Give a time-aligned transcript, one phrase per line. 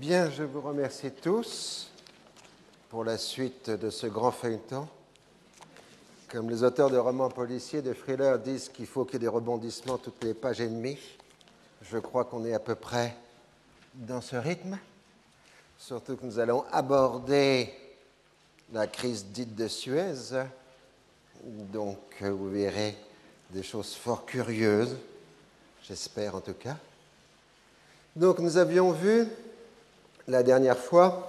[0.00, 1.90] Bien, je vous remercie tous
[2.88, 4.88] pour la suite de ce grand feuilleton.
[6.28, 9.28] Comme les auteurs de romans policiers, de thrillers disent qu'il faut qu'il y ait des
[9.28, 10.96] rebondissements toutes les pages et demie,
[11.82, 13.14] je crois qu'on est à peu près
[13.92, 14.78] dans ce rythme.
[15.76, 17.68] Surtout que nous allons aborder
[18.72, 20.14] la crise dite de Suez.
[21.44, 22.96] Donc, vous verrez
[23.50, 24.96] des choses fort curieuses,
[25.82, 26.78] j'espère en tout cas.
[28.16, 29.28] Donc, nous avions vu
[30.30, 31.28] la dernière fois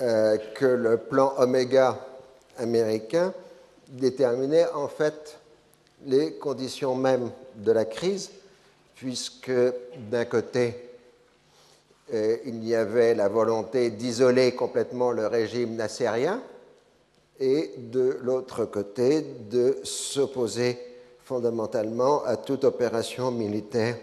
[0.00, 1.98] euh, que le plan Oméga
[2.58, 3.34] américain
[3.88, 5.36] déterminait en fait
[6.06, 8.30] les conditions mêmes de la crise,
[8.94, 9.52] puisque
[10.10, 10.90] d'un côté,
[12.14, 16.40] euh, il y avait la volonté d'isoler complètement le régime nassérien
[17.40, 20.78] et de l'autre côté, de s'opposer
[21.24, 23.96] fondamentalement à toute opération militaire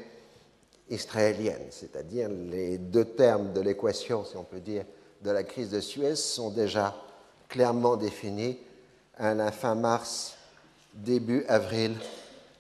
[0.89, 4.85] israélienne, c'est-à-dire les deux termes de l'équation, si on peut dire,
[5.21, 6.95] de la crise de Suez sont déjà
[7.49, 8.59] clairement définis
[9.17, 10.35] à la fin mars,
[10.93, 11.95] début avril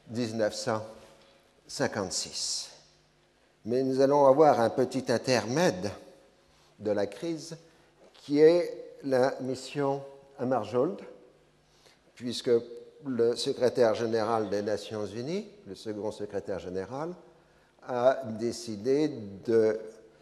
[0.09, 2.71] 1956.
[3.65, 5.91] Mais nous allons avoir un petit intermède
[6.79, 7.57] de la crise
[8.13, 10.01] qui est la mission
[10.39, 10.99] Amarjold,
[12.15, 12.49] puisque
[13.05, 17.13] le secrétaire général des Nations Unies, le second secrétaire général,
[17.87, 19.09] a décidé
[19.45, 19.79] de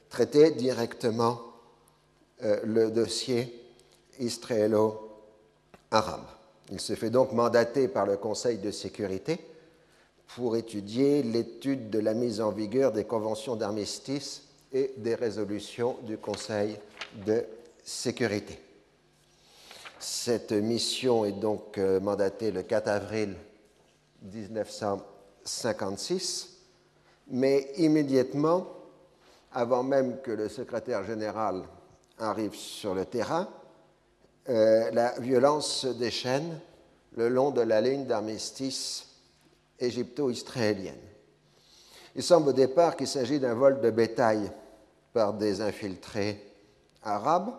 [0.10, 1.42] traiter directement
[2.44, 3.60] euh, le dossier
[4.20, 6.26] israélo-arabe.
[6.72, 9.40] Il se fait donc mandater par le Conseil de sécurité
[10.36, 16.18] pour étudier l'étude de la mise en vigueur des conventions d'armistice et des résolutions du
[16.18, 16.78] Conseil
[17.26, 17.44] de
[17.84, 18.60] sécurité.
[20.00, 23.36] Cette mission est donc euh, mandatée le 4 avril
[24.24, 26.55] 1956
[27.28, 28.68] mais immédiatement,
[29.52, 31.64] avant même que le secrétaire général
[32.20, 33.48] arrive sur le terrain,
[34.50, 36.60] euh, la violence se déchaîne
[37.16, 39.08] le long de la ligne d'armistice
[39.80, 40.96] égypto-israélienne.
[42.16, 44.52] Il semble au départ qu'il s'agit d'un vol de bétail
[45.14, 46.42] par des infiltrés
[47.04, 47.52] arabes.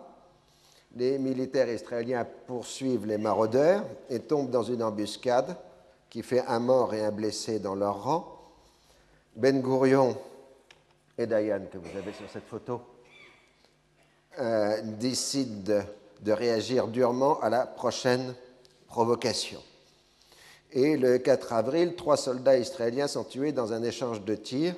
[0.95, 5.55] Les militaires israéliens poursuivent les maraudeurs et tombent dans une embuscade
[6.09, 8.36] qui fait un mort et un blessé dans leur rang.
[9.37, 10.17] Ben Gurion
[11.15, 12.81] et Dayan, que vous avez sur cette photo,
[14.39, 15.83] euh, décident
[16.21, 18.33] de réagir durement à la prochaine
[18.87, 19.61] provocation.
[20.71, 24.73] Et le 4 avril, trois soldats israéliens sont tués dans un échange de tirs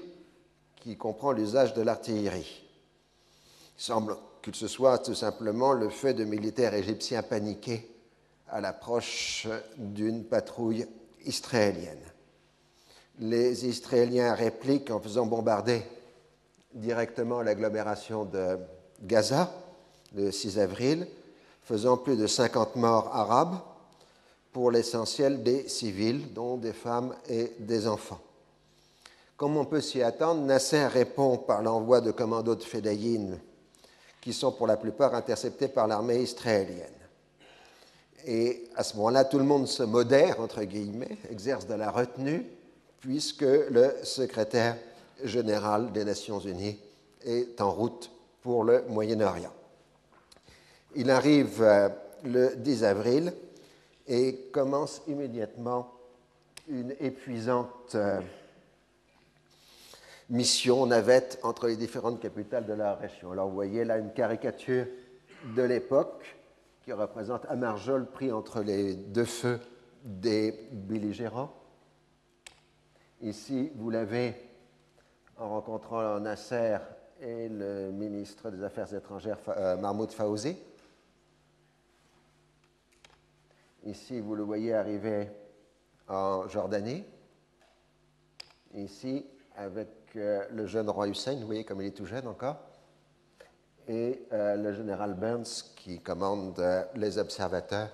[0.76, 2.62] qui comprend l'usage de l'artillerie.
[3.78, 7.90] Il semble que ce soit tout simplement le fait de militaires égyptiens paniqués
[8.50, 10.86] à l'approche d'une patrouille
[11.26, 12.09] israélienne
[13.20, 15.84] les Israéliens répliquent en faisant bombarder
[16.74, 18.58] directement l'agglomération de
[19.04, 19.52] Gaza
[20.16, 21.08] le 6 avril,
[21.64, 23.58] faisant plus de 50 morts arabes,
[24.52, 28.20] pour l'essentiel des civils, dont des femmes et des enfants.
[29.38, 33.38] Comme on peut s'y attendre, Nasser répond par l'envoi de commandos de Fedayin,
[34.20, 36.88] qui sont pour la plupart interceptés par l'armée israélienne.
[38.26, 42.46] Et à ce moment-là, tout le monde se modère, entre guillemets, exerce de la retenue,
[43.02, 44.78] puisque le secrétaire
[45.24, 46.80] général des Nations Unies
[47.24, 48.12] est en route
[48.42, 49.54] pour le Moyen-Orient.
[50.96, 51.90] Il arrive euh,
[52.24, 53.34] le 10 avril
[54.08, 55.94] et commence immédiatement
[56.68, 58.20] une épuisante euh,
[60.30, 63.32] mission navette entre les différentes capitales de la région.
[63.32, 64.86] Alors vous voyez là une caricature
[65.56, 66.38] de l'époque
[66.84, 69.60] qui représente Amarjol pris entre les deux feux
[70.04, 71.54] des belligérants.
[73.22, 74.34] Ici, vous l'avez
[75.38, 76.78] en rencontrant Nasser
[77.20, 80.56] et le ministre des Affaires étrangères euh, Mahmoud Fawzi.
[83.84, 85.30] Ici, vous le voyez arriver
[86.08, 87.04] en Jordanie.
[88.76, 89.26] Ici,
[89.58, 92.56] avec euh, le jeune roi Hussein, vous voyez comme il est tout jeune encore.
[93.90, 96.64] Et euh, le général Burns qui commande
[96.96, 97.90] les observateurs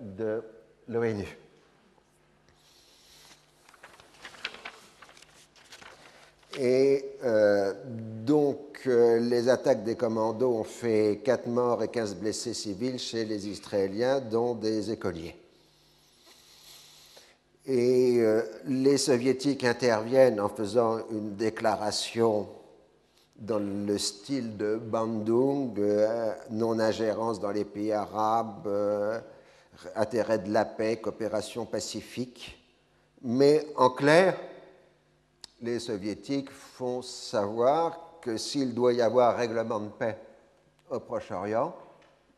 [0.00, 0.42] de
[0.88, 1.36] l'ONU.
[6.58, 7.72] Et euh,
[8.24, 13.24] donc, euh, les attaques des commandos ont fait 4 morts et 15 blessés civils chez
[13.24, 15.36] les Israéliens, dont des écoliers.
[17.66, 22.48] Et euh, les soviétiques interviennent en faisant une déclaration
[23.36, 25.80] dans le style de Bandung,
[26.50, 28.68] non-ingérence dans les pays arabes,
[29.96, 32.58] intérêt de la paix, coopération pacifique.
[33.22, 34.36] Mais en clair,
[35.62, 40.18] les soviétiques font savoir que s'il doit y avoir règlement de paix
[40.90, 41.74] au Proche-Orient,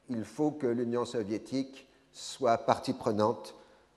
[0.08, 3.54] il faut que l'Union soviétique soit partie prenante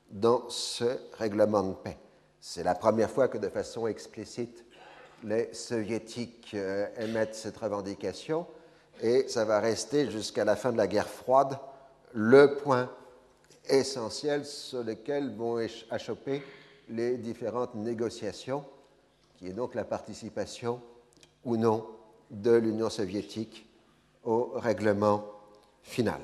[0.09, 1.97] dans ce règlement de paix.
[2.39, 4.63] C'est la première fois que de façon explicite
[5.23, 8.45] les soviétiques euh, émettent cette revendication
[9.01, 11.57] et ça va rester jusqu'à la fin de la guerre froide
[12.13, 12.89] le point
[13.67, 15.57] essentiel sur lequel vont
[15.89, 16.43] achoper
[16.89, 18.63] les différentes négociations,
[19.37, 20.81] qui est donc la participation
[21.43, 21.85] ou non
[22.31, 23.67] de l'Union soviétique
[24.23, 25.23] au règlement
[25.83, 26.21] final.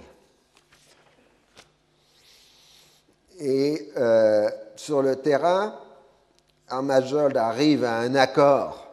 [3.39, 5.79] Et euh, sur le terrain,
[6.67, 8.87] Armajold arrive à un accord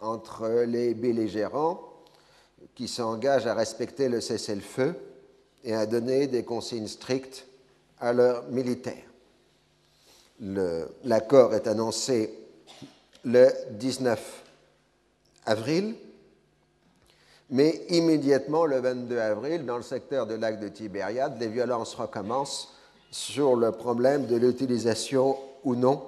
[0.00, 1.80] entre les belligérants
[2.74, 4.94] qui s'engagent à respecter le cessez-le-feu
[5.64, 7.46] et à donner des consignes strictes
[8.00, 9.06] à leurs militaires.
[11.04, 12.41] L'accord est annoncé
[13.24, 14.44] le 19
[15.46, 15.94] avril,
[17.50, 22.74] mais immédiatement le 22 avril, dans le secteur du lac de Tibériade, les violences recommencent
[23.10, 26.02] sur le problème de l'utilisation ou non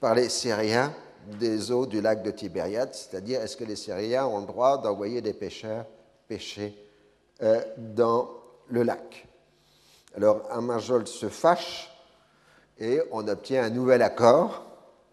[0.00, 0.92] par les Syriens
[1.38, 5.20] des eaux du lac de Tibériade, c'est-à-dire est-ce que les Syriens ont le droit d'envoyer
[5.20, 5.84] des pêcheurs
[6.26, 6.74] pêcher
[7.42, 8.30] euh, dans
[8.68, 9.26] le lac?
[10.16, 11.90] Alors Amarjol se fâche
[12.78, 14.67] et on obtient un nouvel accord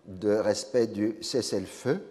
[0.05, 2.01] de respect du cessez-le-feu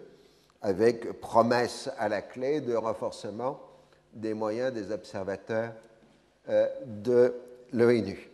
[0.61, 3.59] avec promesse à la clé de renforcement
[4.13, 5.71] des moyens des observateurs
[6.49, 7.33] euh, de
[7.73, 8.29] l'ONU.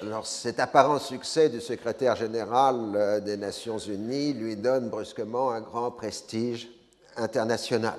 [0.00, 5.60] Alors cet apparent succès du secrétaire général euh, des Nations Unies lui donne brusquement un
[5.60, 6.68] grand prestige
[7.16, 7.98] international.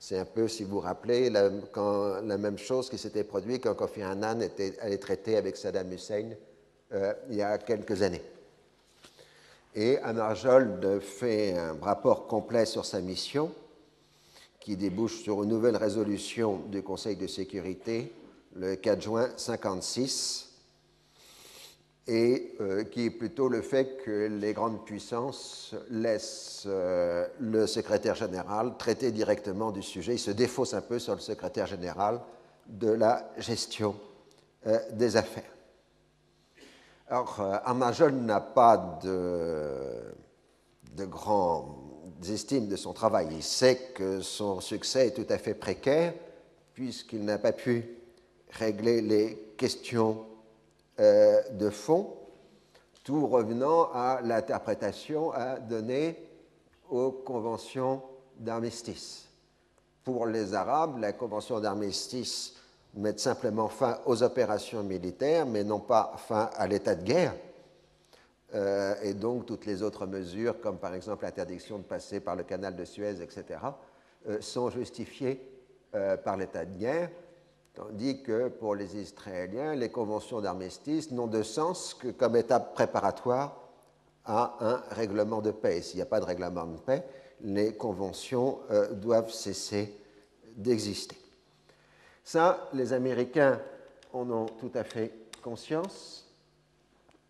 [0.00, 1.50] C'est un peu, si vous vous rappelez, la,
[2.38, 6.30] même chose qui s'était produite quand Kofi Annan était allé traiter avec Saddam Hussein
[6.92, 8.22] euh, il y a quelques années.
[9.74, 13.52] Et Amarjold fait un rapport complet sur sa mission
[14.60, 18.12] qui débouche sur une nouvelle résolution du Conseil de sécurité
[18.54, 20.48] le 4 juin 56
[22.06, 28.14] et euh, qui est plutôt le fait que les grandes puissances laissent euh, le secrétaire
[28.14, 30.14] général traiter directement du sujet.
[30.14, 32.20] Il se défausse un peu sur le secrétaire général
[32.66, 33.94] de la gestion
[34.66, 35.57] euh, des affaires.
[37.10, 40.14] Alors, Amajol n'a pas de,
[40.94, 41.74] de grandes
[42.28, 43.28] estimes de son travail.
[43.30, 46.12] Il sait que son succès est tout à fait précaire
[46.74, 47.84] puisqu'il n'a pas pu
[48.50, 50.26] régler les questions
[51.00, 52.14] euh, de fond,
[53.04, 56.16] tout revenant à l'interprétation à donner
[56.90, 58.02] aux conventions
[58.36, 59.28] d'armistice.
[60.04, 62.54] Pour les Arabes, la convention d'armistice
[62.94, 67.34] met simplement fin aux opérations militaires, mais non pas fin à l'état de guerre.
[68.54, 72.44] Euh, et donc toutes les autres mesures, comme par exemple l'interdiction de passer par le
[72.44, 73.60] canal de Suez, etc.,
[74.28, 75.40] euh, sont justifiées
[76.22, 77.08] par l'état de guerre.
[77.72, 83.68] Tandis que pour les Israéliens, les conventions d'armistice n'ont de sens que comme étape préparatoire
[84.24, 85.80] à un règlement de paix.
[85.80, 87.04] S'il n'y a pas de règlement de paix,
[87.40, 89.94] les conventions euh, doivent cesser
[90.56, 91.16] d'exister.
[92.30, 93.58] Ça, les Américains
[94.12, 95.10] en ont tout à fait
[95.42, 96.26] conscience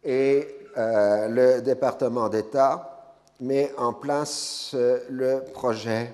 [0.03, 6.13] et euh, le département d'État met en place euh, le projet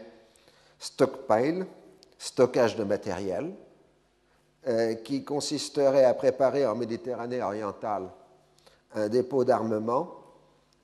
[0.78, 1.64] Stockpile,
[2.18, 3.54] stockage de matériel,
[4.68, 8.10] euh, qui consisterait à préparer en Méditerranée orientale
[8.94, 10.10] un dépôt d'armement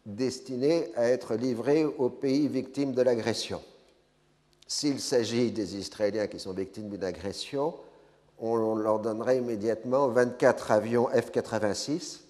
[0.07, 3.61] destiné à être livré aux pays victimes de l'agression.
[4.67, 7.75] S'il s'agit des Israéliens qui sont victimes d'une agression,
[8.41, 12.21] on leur donnerait immédiatement 24 avions F-86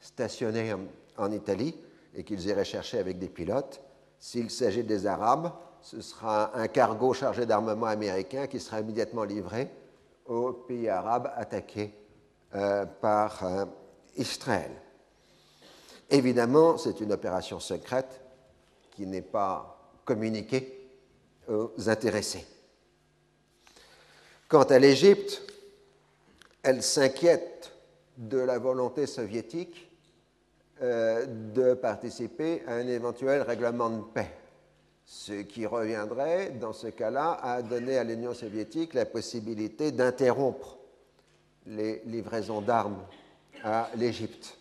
[0.00, 0.74] stationnés
[1.16, 1.74] en, Italie
[2.14, 3.80] et qu'ils iraient chercher avec des pilotes.
[4.18, 9.70] S'il s'agit des Arabes, ce sera un cargo chargé d'armement américain qui sera immédiatement livré
[10.26, 11.94] aux pays arabes attaqués
[12.54, 13.64] euh, par euh,
[14.16, 14.70] Israël.
[16.10, 18.20] Évidemment, c'est une opération secrète
[18.90, 20.72] qui n'est pas communiquée
[21.48, 22.44] aux intéressés.
[24.48, 25.42] Quant à l'Égypte,
[26.62, 27.72] elle s'inquiète
[28.16, 29.90] de la volonté soviétique
[30.82, 34.30] euh, de participer à un éventuel règlement de paix
[35.06, 40.78] ce qui reviendrait, dans ce cas-là, à donner à l'Union soviétique la possibilité d'interrompre
[41.66, 43.04] les livraisons d'armes
[43.62, 44.58] à l'Égypte.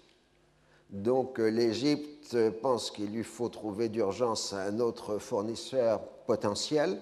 [0.92, 7.00] Donc euh, l'Égypte pense qu'il lui faut trouver d'urgence un autre fournisseur potentiel.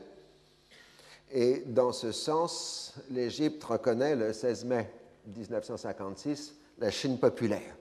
[1.36, 4.88] Et dans ce sens, l'Égypte reconnaît le 16 mai
[5.36, 7.76] 1956 la Chine populaire.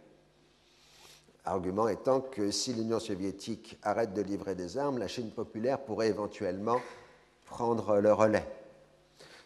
[1.45, 6.09] Argument étant que si l'Union soviétique arrête de livrer des armes, la Chine populaire pourrait
[6.09, 6.81] éventuellement
[7.45, 8.49] prendre le relais.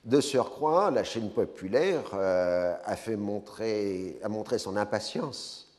[0.04, 5.76] De surcroît, la Chine populaire euh, a, fait montrer, a montré son impatience,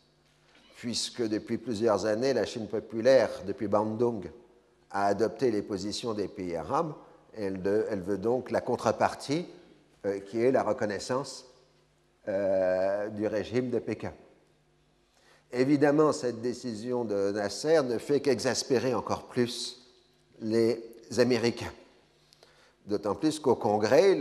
[0.76, 4.30] puisque depuis plusieurs années, la Chine populaire, depuis Bandung,
[4.92, 6.94] a adopté les positions des pays arabes.
[7.38, 9.46] Elle, veut donc la contrepartie,
[10.06, 11.46] euh, qui est la reconnaissance
[12.28, 14.14] euh, du régime de Pékin.
[15.52, 19.88] Évidemment, cette décision de Nasser ne fait qu'exaspérer encore plus
[20.42, 20.82] les
[21.18, 21.72] Américains.
[22.86, 24.16] D'autant plus qu'au Congrès,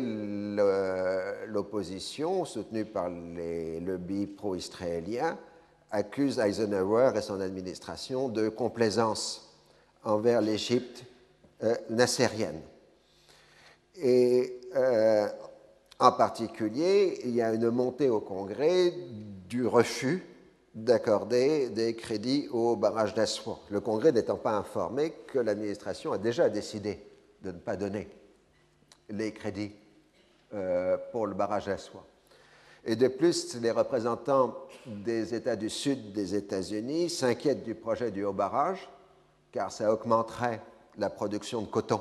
[1.47, 5.39] l'opposition, soutenue par les lobbies pro-israéliens,
[5.91, 9.55] accuse Eisenhower et son administration de complaisance
[10.05, 11.05] envers l'Égypte
[11.63, 12.61] euh, nassérienne.
[13.99, 15.29] Et euh,
[15.99, 18.93] en particulier, il y a une montée au Congrès
[19.49, 20.25] du refus
[20.75, 23.57] d'accorder des crédits au barrage d'Aswan.
[23.71, 27.03] Le Congrès n'étant pas informé que l'administration a déjà décidé
[27.43, 28.09] de ne pas donner
[29.09, 29.73] les crédits
[30.53, 32.07] euh, pour le barrage soie.
[32.85, 34.55] Et de plus, les représentants
[34.87, 38.89] des États du Sud des États-Unis s'inquiètent du projet du haut barrage,
[39.51, 40.61] car ça augmenterait
[40.99, 42.01] la production de coton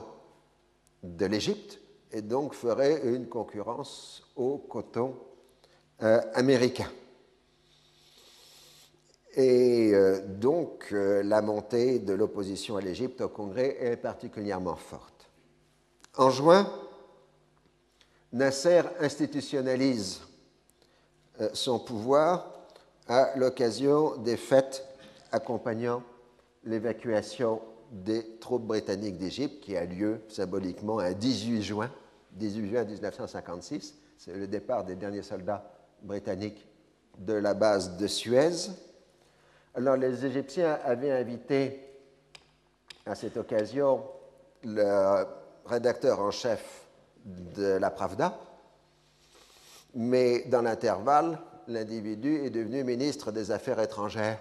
[1.02, 1.80] de l'Égypte
[2.16, 5.18] et donc ferait une concurrence au coton
[6.02, 6.90] euh, américain.
[9.36, 15.30] Et euh, donc, la montée de l'opposition à l'Égypte au Congrès est particulièrement forte.
[16.16, 16.72] En juin,
[18.32, 20.22] Nasser institutionnalise
[21.42, 22.50] euh, son pouvoir
[23.10, 24.86] à l'occasion des fêtes
[25.34, 26.02] accompagnant
[26.64, 31.92] l'évacuation des troupes britanniques d'Égypte qui a lieu symboliquement un 18 juin,
[32.36, 33.96] 18 juin 1956.
[34.18, 35.64] C'est le départ des derniers soldats
[36.02, 36.68] britanniques
[37.18, 38.70] de la base de Suez.
[39.74, 41.82] Alors les Égyptiens avaient invité
[43.06, 44.04] à cette occasion
[44.64, 45.26] le
[45.66, 46.88] rédacteur en chef
[47.26, 48.38] de la Pravda,
[49.96, 54.40] mais dans l'intervalle, l'individu est devenu ministre des Affaires étrangères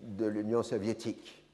[0.00, 1.44] de l'Union soviétique.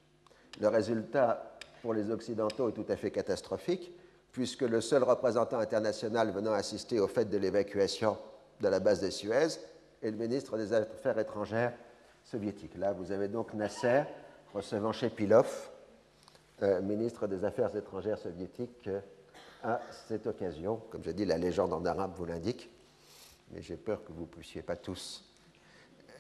[0.61, 3.93] Le résultat pour les Occidentaux est tout à fait catastrophique,
[4.33, 8.17] puisque le seul représentant international venant assister au fait de l'évacuation
[8.61, 9.59] de la base de Suez
[10.03, 11.73] est le ministre des Affaires étrangères
[12.25, 12.77] soviétique.
[12.77, 14.03] Là, vous avez donc Nasser
[14.53, 15.71] recevant Shepilov,
[16.63, 19.01] euh, ministre des Affaires étrangères soviétiques, euh,
[19.63, 20.81] à cette occasion.
[20.91, 22.71] Comme j'ai dit, la légende en arabe vous l'indique,
[23.51, 25.25] mais j'ai peur que vous ne puissiez pas tous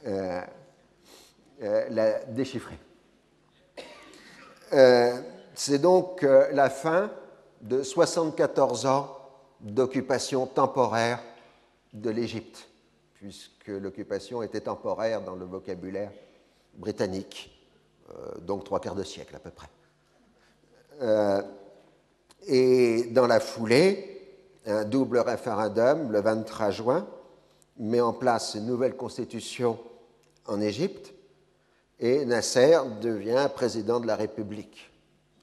[0.07, 0.43] euh,
[1.61, 2.79] la déchiffrer.
[5.55, 7.11] C'est donc la fin
[7.61, 9.17] de 74 ans
[9.61, 11.23] d'occupation temporaire
[11.93, 12.69] de l'Égypte,
[13.14, 16.12] puisque l'occupation était temporaire dans le vocabulaire
[16.75, 17.50] britannique,
[18.43, 19.69] donc trois quarts de siècle à peu près.
[22.47, 24.11] Et dans la foulée,
[24.67, 27.07] un double référendum le 23 juin
[27.79, 29.79] met en place une nouvelle constitution
[30.47, 31.14] en Égypte
[31.99, 34.90] et Nasser devient président de la République.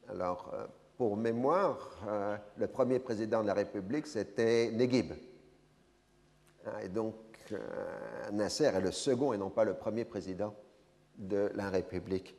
[0.10, 0.66] Alors, euh,
[0.98, 5.14] pour mémoire, euh, le premier président de la République, c'était Neguib.
[6.66, 7.14] Ah, et donc,
[7.52, 7.60] euh,
[8.34, 10.56] Nasser est le second et non pas le premier président
[11.18, 12.36] de la République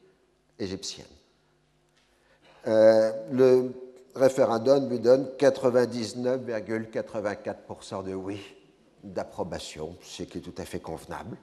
[0.58, 1.06] égyptienne.
[2.66, 3.70] le
[4.14, 8.40] référendum lui donne 99,84% de oui,
[9.04, 11.36] d'approbation, ce qui est tout à fait convenable.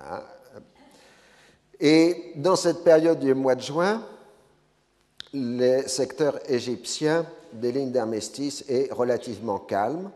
[0.00, 0.24] Ah.
[1.80, 4.02] Et dans cette période du mois de juin,
[5.34, 10.10] le secteur égyptien des lignes d'armistice est relativement calme,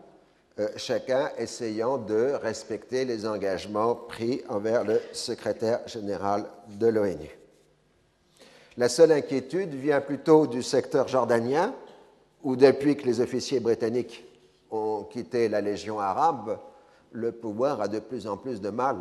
[0.60, 7.36] euh, chacun essayant de respecter les engagements pris envers le secrétaire général de l'ONU.
[8.76, 11.74] La seule inquiétude vient plutôt du secteur jordanien,
[12.44, 14.24] où depuis que les officiers britanniques
[14.70, 16.60] ont quitté la Légion arabe,
[17.10, 18.98] le pouvoir a de plus en plus de mal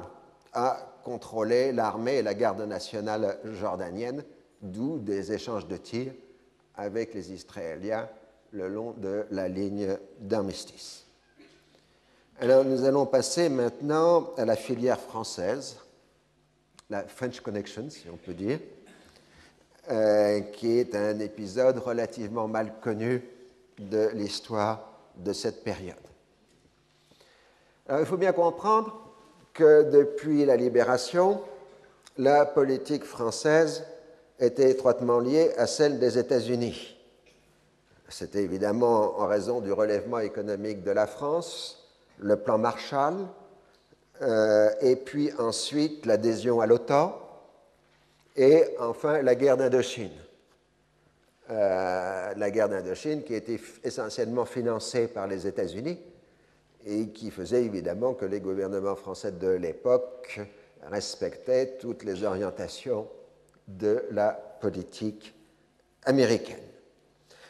[0.51, 4.23] à contrôler l'armée et la garde nationale jordanienne,
[4.61, 6.13] d'où des échanges de tirs
[6.75, 8.07] avec les Israéliens
[8.51, 11.05] le long de la ligne d'armistice.
[12.39, 15.77] Alors nous allons passer maintenant à la filière française,
[16.89, 18.59] la French Connection, si on peut dire.
[19.89, 23.23] Euh, qui est un épisode relativement mal connu
[23.79, 25.95] de l'histoire de cette période.
[27.89, 29.13] il faut bien comprendre
[29.53, 31.39] que depuis la libération,
[32.17, 33.85] la politique française
[34.39, 36.95] était étroitement liée à celle des États-Unis.
[38.09, 41.89] C'était évidemment en raison du relèvement économique de la France,
[42.19, 43.15] le plan Marshall,
[44.21, 47.19] euh, et puis ensuite l'adhésion à l'OTAN,
[48.35, 50.11] et enfin la guerre d'Indochine.
[51.49, 55.99] la guerre d'Indochine qui était essentiellement financée par les États-Unis
[56.85, 60.39] et qui faisait évidemment que les gouvernements français de l'époque
[60.83, 63.07] respectaient toutes les orientations
[63.67, 65.33] de la politique
[66.05, 66.63] américaine.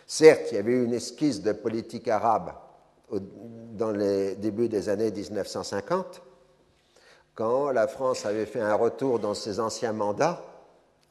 [0.05, 2.53] Certes, il y avait eu une esquisse de politique arabe
[3.11, 6.21] dans les débuts des années 1950,
[7.35, 10.43] quand la France avait fait un retour dans ses anciens mandats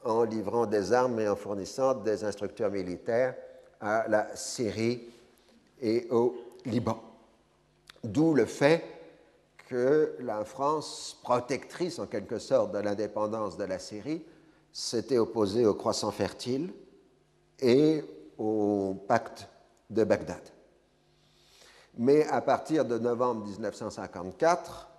[0.03, 3.35] en livrant des armes et en fournissant des instructeurs militaires
[3.79, 5.09] à la Syrie
[5.81, 6.35] et au
[6.65, 7.01] Liban.
[8.03, 8.83] D'où le fait
[9.69, 14.23] que la France, protectrice en quelque sorte de l'indépendance de la Syrie,
[14.71, 16.71] s'était opposée au croissant fertile
[17.59, 18.03] et
[18.37, 19.47] au pacte
[19.89, 20.41] de Bagdad.
[21.97, 24.89] Mais à partir de novembre 1954,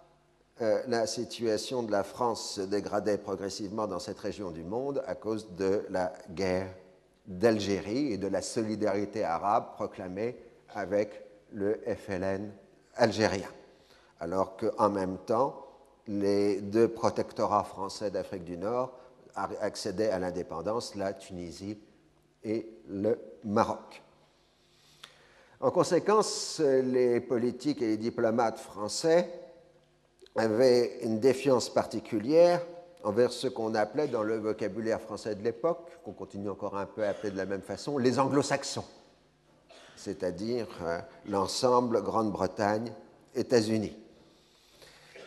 [0.61, 5.15] euh, la situation de la France se dégradait progressivement dans cette région du monde à
[5.15, 6.75] cause de la guerre
[7.27, 10.37] d'Algérie et de la solidarité arabe proclamée
[10.75, 11.23] avec
[11.53, 12.51] le FLN
[12.97, 13.49] algérien.
[14.19, 15.65] Alors qu'en même temps,
[16.09, 18.93] les deux protectorats français d'Afrique du Nord
[19.35, 21.79] accédaient à l'indépendance, la Tunisie
[22.45, 24.03] et le Maroc.
[25.61, 29.29] En conséquence, les politiques et les diplomates français
[30.37, 32.65] avaient une défiance particulière
[33.03, 37.05] envers ce qu'on appelait dans le vocabulaire français de l'époque, qu'on continue encore un peu
[37.05, 38.85] à appeler de la même façon, les anglo-saxons,
[39.97, 42.93] c'est-à-dire euh, l'ensemble Grande-Bretagne,
[43.35, 43.97] États-Unis.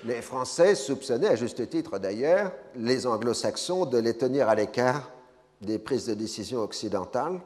[0.03, 5.12] Les Français soupçonnaient, à juste titre d'ailleurs, les anglo-saxons de les tenir à l'écart
[5.62, 7.39] des prises de décision occidentales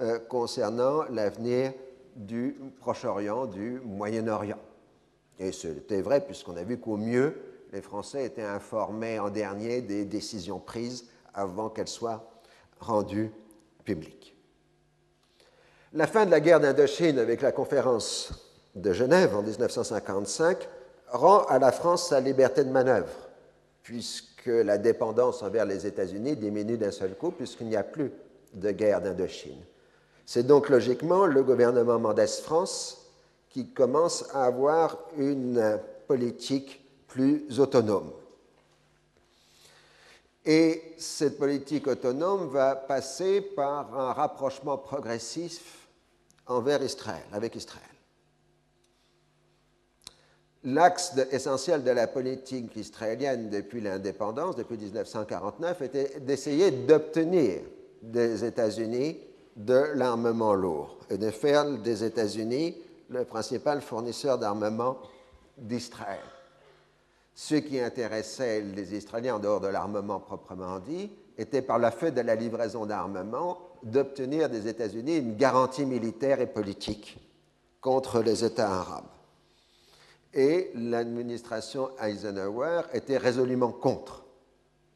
[0.00, 1.72] euh, concernant l'avenir
[2.16, 4.58] du Proche-Orient, du Moyen-Orient.
[5.38, 7.40] Et c'était vrai puisqu'on a vu qu'au mieux,
[7.72, 12.28] les Français étaient informés en dernier des décisions prises avant qu'elles soient
[12.80, 13.30] rendues
[13.84, 14.36] publiques.
[15.92, 18.32] La fin de la guerre d'Indochine avec la conférence
[18.74, 20.68] de Genève en 1955
[21.08, 23.12] rend à la France sa liberté de manœuvre,
[23.82, 28.12] puisque la dépendance envers les États-Unis diminue d'un seul coup, puisqu'il n'y a plus
[28.52, 29.62] de guerre d'Indochine.
[30.26, 33.10] C'est donc logiquement le gouvernement Mendès France
[33.50, 38.10] qui commence à avoir une politique plus autonome.
[40.44, 45.88] Et cette politique autonome va passer par un rapprochement progressif
[46.46, 47.93] envers Israël, avec Israël.
[50.64, 57.60] L'axe essentiel de la politique israélienne depuis l'indépendance, depuis 1949, était d'essayer d'obtenir
[58.02, 59.18] des États-Unis
[59.56, 62.76] de l'armement lourd et de faire des États-Unis
[63.10, 64.96] le principal fournisseur d'armement
[65.58, 66.24] d'Israël.
[67.34, 72.12] Ce qui intéressait les Israéliens en dehors de l'armement proprement dit était par la fait
[72.12, 77.18] de la livraison d'armement d'obtenir des États-Unis une garantie militaire et politique
[77.82, 79.04] contre les États arabes
[80.34, 84.24] et l'administration Eisenhower était résolument contre.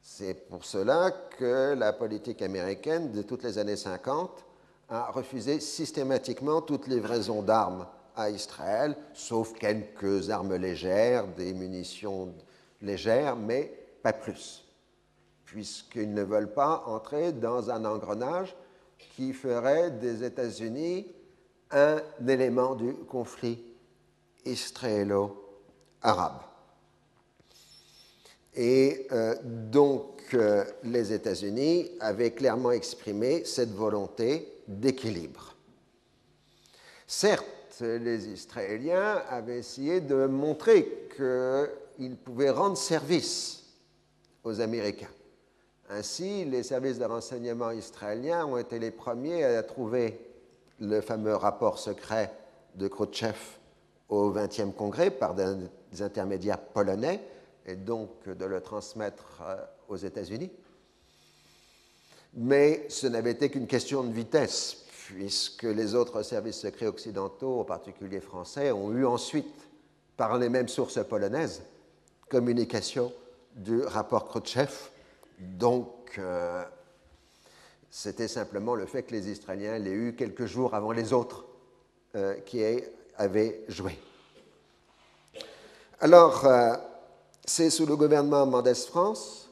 [0.03, 4.45] C'est pour cela que la politique américaine de toutes les années 50
[4.89, 12.35] a refusé systématiquement toute livraison d'armes à Israël, sauf quelques armes légères, des munitions
[12.83, 13.73] légères, mais
[14.03, 14.65] pas plus,
[15.45, 18.57] puisqu'ils ne veulent pas entrer dans un engrenage
[19.15, 21.07] qui ferait des États-Unis
[21.71, 23.68] un élément du conflit
[24.45, 26.41] israélo-arabe.
[28.55, 35.55] Et euh, donc euh, les États-Unis avaient clairement exprimé cette volonté d'équilibre.
[37.07, 43.63] Certes, les Israéliens avaient essayé de montrer qu'ils pouvaient rendre service
[44.43, 45.07] aux Américains.
[45.91, 50.21] Ainsi, les services de renseignement israéliens ont été les premiers à trouver
[50.81, 52.33] le fameux rapport secret
[52.75, 53.37] de Khrouchtchev
[54.09, 57.21] au XXe congrès par des intermédiaires polonais
[57.67, 59.57] et donc de le transmettre euh,
[59.89, 60.51] aux États-Unis.
[62.35, 67.65] Mais ce n'avait été qu'une question de vitesse, puisque les autres services secrets occidentaux, en
[67.65, 69.69] particulier français, ont eu ensuite,
[70.17, 71.63] par les mêmes sources polonaises,
[72.29, 73.13] communication
[73.55, 74.73] du rapport Khrouchtchev.
[75.39, 76.65] Donc, euh,
[77.91, 81.47] c'était simplement le fait que les Israéliens l'aient eu quelques jours avant les autres
[82.15, 82.61] euh, qui
[83.19, 83.99] avait joué.
[86.01, 86.75] Alors, euh,
[87.45, 89.51] c'est sous le gouvernement Mendès France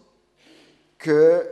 [0.96, 1.44] que,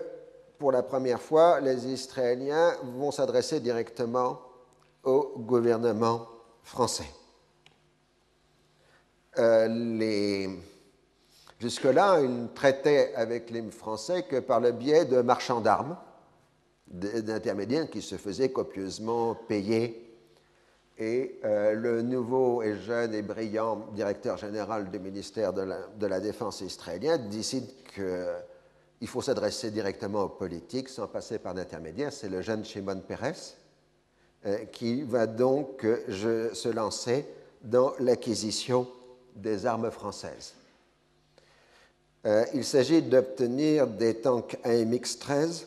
[0.58, 4.40] pour la première fois, les Israéliens vont s'adresser directement
[5.02, 6.26] au gouvernement
[6.62, 7.10] français.
[9.38, 10.48] Euh,
[11.58, 15.96] jusque-là, ils ne traitaient avec les Français que par le biais de marchands d'armes
[16.86, 20.03] d'intermédiaires qui se faisaient copieusement payer.
[20.98, 26.60] Et euh, le nouveau et jeune et brillant directeur général du ministère de la, Défense
[26.60, 32.12] israélien décide qu'il faut s'adresser directement aux politiques sans passer par d'intermédiaires.
[32.12, 33.56] C'est le jeune Shimon Peres
[34.46, 37.26] euh, qui va donc je, se lancer
[37.62, 38.86] dans l'acquisition
[39.34, 40.54] des armes françaises.
[42.26, 45.66] Euh, il s'agit d'obtenir des tanks AMX-13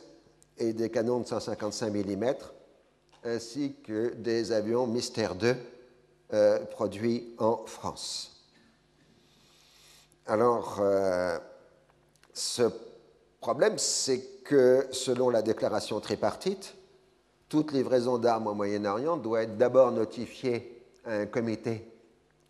[0.57, 2.33] et des canons de 155 mm,
[3.27, 5.55] ainsi que des avions Mystère 2
[6.33, 8.45] euh, produits en France.
[10.25, 11.37] Alors, euh,
[12.33, 12.63] ce
[13.39, 16.75] problème, c'est que selon la déclaration tripartite,
[17.49, 21.89] toute livraison d'armes au Moyen-Orient doit être d'abord notifiée à un comité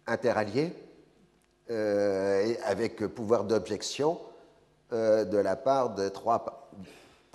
[0.05, 0.73] interallié
[1.69, 4.19] euh, avec pouvoir d'objection
[4.89, 6.66] de la part de trois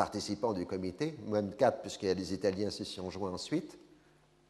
[0.03, 3.79] participants du comité, même quatre, puisqu'il y a des Italiens qui s'y ont joints ensuite,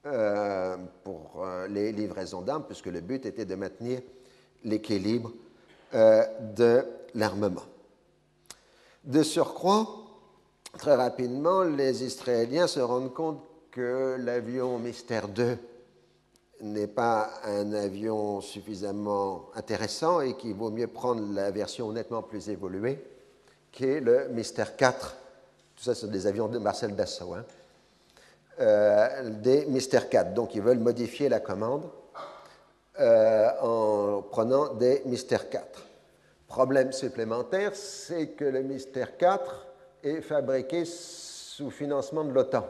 [0.07, 4.01] euh, pour les livraisons d'armes, puisque le but était de maintenir
[4.65, 5.31] l'équilibre
[5.93, 6.85] de
[7.15, 7.67] l'armement.
[9.05, 9.87] De surcroît,
[10.79, 15.59] très rapidement, les Israéliens se rendent compte que l'avion Mystère 2
[16.63, 22.49] n'est pas un avion suffisamment intéressant et qu'il vaut mieux prendre la version nettement plus
[22.49, 23.05] évoluée,
[23.73, 25.17] qui est le Mystère 4.
[25.83, 27.35] Ça, ce sont des avions de Marcel Dassault.
[27.35, 27.45] Hein.
[28.61, 30.33] Euh, des Mystère 4.
[30.33, 31.91] Donc, ils veulent modifier la commande
[33.01, 35.85] euh, en prenant des Mystère 4.
[36.47, 39.67] Problème supplémentaire, c'est que le Mystère 4
[40.05, 42.65] est fabriqué sous financement de l'OTAN.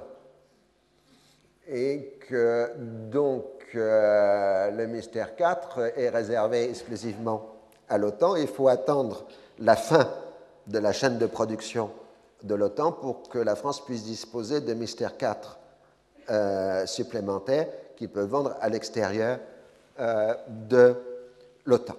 [1.69, 3.45] Et que donc
[3.75, 7.57] le Mystère 4 est réservé exclusivement
[7.91, 8.37] à l'OTAN.
[8.37, 9.27] Il faut attendre
[9.59, 10.09] la fin
[10.67, 11.91] de la chaîne de production
[12.43, 15.59] de l'OTAN pour que la France puisse disposer de Mystère 4
[16.31, 19.39] euh, supplémentaires qu'il peut vendre à l'extérieur
[19.99, 20.95] euh, de
[21.65, 21.97] l'OTAN.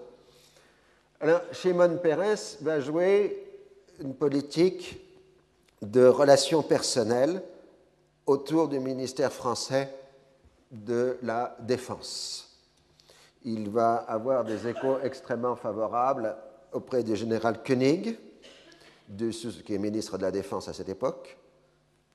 [1.19, 3.47] Alors, Shimon Peres va jouer
[4.01, 4.99] une politique
[5.81, 7.41] de relations personnelles
[8.25, 9.89] autour du ministère français
[10.71, 12.49] de la défense.
[13.43, 16.35] Il va avoir des échos extrêmement favorables
[16.71, 18.17] auprès du général Koenig,
[19.09, 19.29] de,
[19.61, 21.37] qui est ministre de la Défense à cette époque,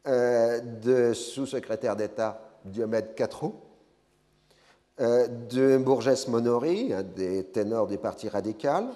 [0.07, 3.55] euh, de sous-secrétaire d'État Diomède Catrou,
[5.01, 8.87] euh, de Bourges Monori, un des ténors du Parti radical,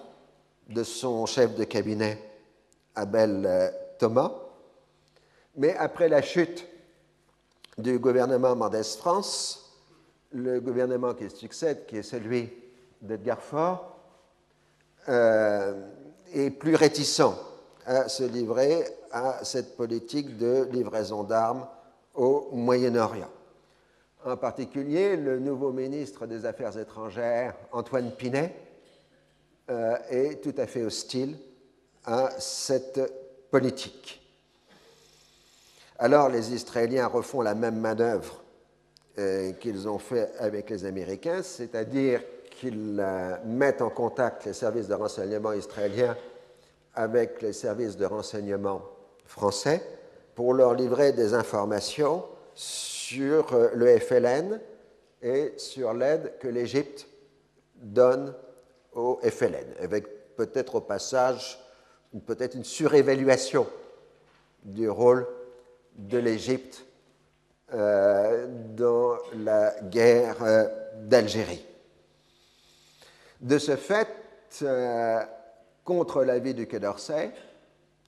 [0.68, 2.18] de son chef de cabinet
[2.94, 4.32] Abel euh, Thomas.
[5.56, 6.66] Mais après la chute
[7.76, 9.70] du gouvernement Mendès France,
[10.32, 12.50] le gouvernement qui succède, qui est celui
[13.02, 13.98] d'Edgar Faure,
[15.08, 17.51] est plus réticent
[17.86, 21.66] à se livrer à cette politique de livraison d'armes
[22.14, 23.30] au Moyen-Orient.
[24.24, 28.54] En particulier, le nouveau ministre des Affaires étrangères, Antoine Pinet,
[29.70, 31.36] euh, est tout à fait hostile
[32.04, 33.00] à cette
[33.50, 34.20] politique.
[35.98, 38.42] Alors les Israéliens refont la même manœuvre
[39.18, 44.88] euh, qu'ils ont fait avec les Américains, c'est-à-dire qu'ils euh, mettent en contact les services
[44.88, 46.16] de renseignement israéliens
[46.94, 48.82] avec les services de renseignement
[49.24, 49.82] français
[50.34, 52.24] pour leur livrer des informations
[52.54, 54.60] sur euh, le FLN
[55.22, 57.06] et sur l'aide que l'Égypte
[57.76, 58.34] donne
[58.94, 61.58] au FLN, avec peut-être au passage
[62.20, 63.66] peut-être une surévaluation
[64.64, 65.26] du rôle
[65.96, 66.84] de l'Égypte
[67.72, 70.68] euh, dans la guerre euh,
[71.04, 71.64] d'Algérie.
[73.40, 74.08] De ce fait,
[75.84, 77.32] contre l'avis du Quai d'Orsay,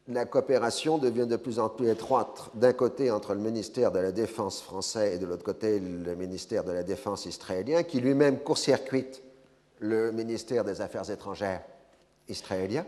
[0.08, 2.50] la coopération devient de plus en plus étroite.
[2.54, 6.64] D'un côté entre le ministère de la Défense français et de l'autre côté le ministère
[6.64, 9.22] de la Défense israélien, qui lui-même court-circuite
[9.80, 11.62] le ministère des Affaires étrangères
[12.28, 12.84] israélien,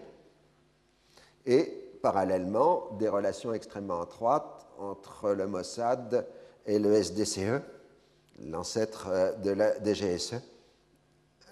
[1.46, 1.64] et
[2.02, 6.26] parallèlement des relations extrêmement étroites entre le Mossad
[6.66, 7.62] et le SDCE,
[8.44, 10.34] l'ancêtre euh, de la DGSE,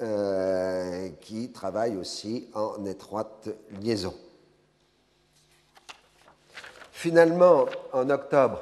[0.00, 3.48] euh, qui travaille aussi en étroite
[3.80, 4.14] liaison.
[6.90, 8.60] Finalement, en octobre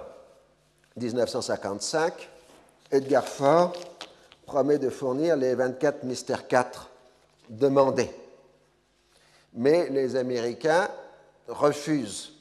[0.97, 2.29] 1955,
[2.90, 3.73] Edgar Faure
[4.45, 6.90] promet de fournir les 24 Mystère 4
[7.49, 8.11] demandés.
[9.55, 10.90] Mais les Américains
[11.49, 12.35] refusent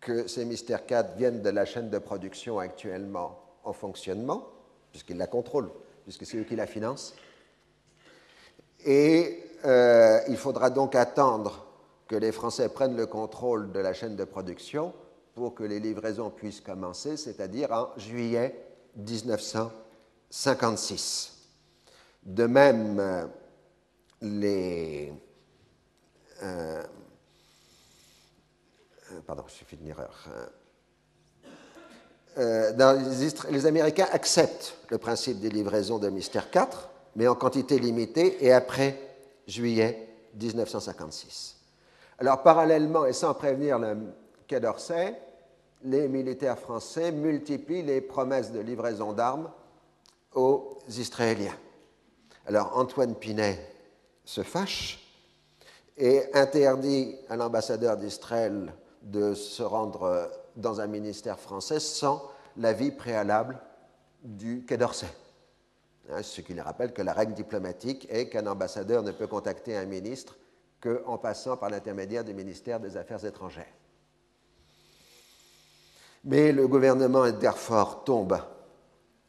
[0.00, 4.46] que ces Mystère 4 viennent de la chaîne de production actuellement en fonctionnement,
[4.90, 5.70] puisqu'ils la contrôlent,
[6.04, 7.14] puisque c'est eux qui la financent.
[8.86, 11.66] Et euh, il faudra donc attendre
[12.06, 14.94] que les Français prennent le contrôle de la chaîne de production
[15.34, 18.64] pour que les livraisons puissent commencer, c'est-à-dire en juillet
[18.96, 21.32] 1956.
[22.22, 23.28] De même,
[24.22, 25.12] les...
[26.42, 26.82] Euh,
[29.26, 30.28] pardon, j'ai fait une erreur.
[32.38, 32.72] Euh,
[33.50, 38.52] les, Américains acceptent le principe des livraisons de Mystère 4, mais en quantité limitée et
[38.52, 39.00] après
[39.46, 41.56] juillet 1956.
[42.18, 43.96] Alors, parallèlement et sans prévenir le
[44.46, 45.18] Quai d'Orsay,
[45.82, 49.50] les militaires français multiplient les promesses de livraison d'armes
[50.34, 51.56] aux Israéliens.
[52.46, 53.58] Alors, Antoine Pinet
[54.24, 55.02] se fâche
[55.96, 62.22] et interdit à l'ambassadeur d'Israël de se rendre dans un ministère français sans
[62.56, 63.58] l'avis préalable
[64.22, 65.08] du Quai d'Orsay.
[66.10, 69.86] Hein, ce qui rappelle que la règle diplomatique est qu'un ambassadeur ne peut contacter un
[69.86, 70.36] ministre
[70.80, 73.72] qu'en passant par l'intermédiaire du ministère des Affaires étrangères.
[76.24, 78.38] Mais le gouvernement Darfur tombe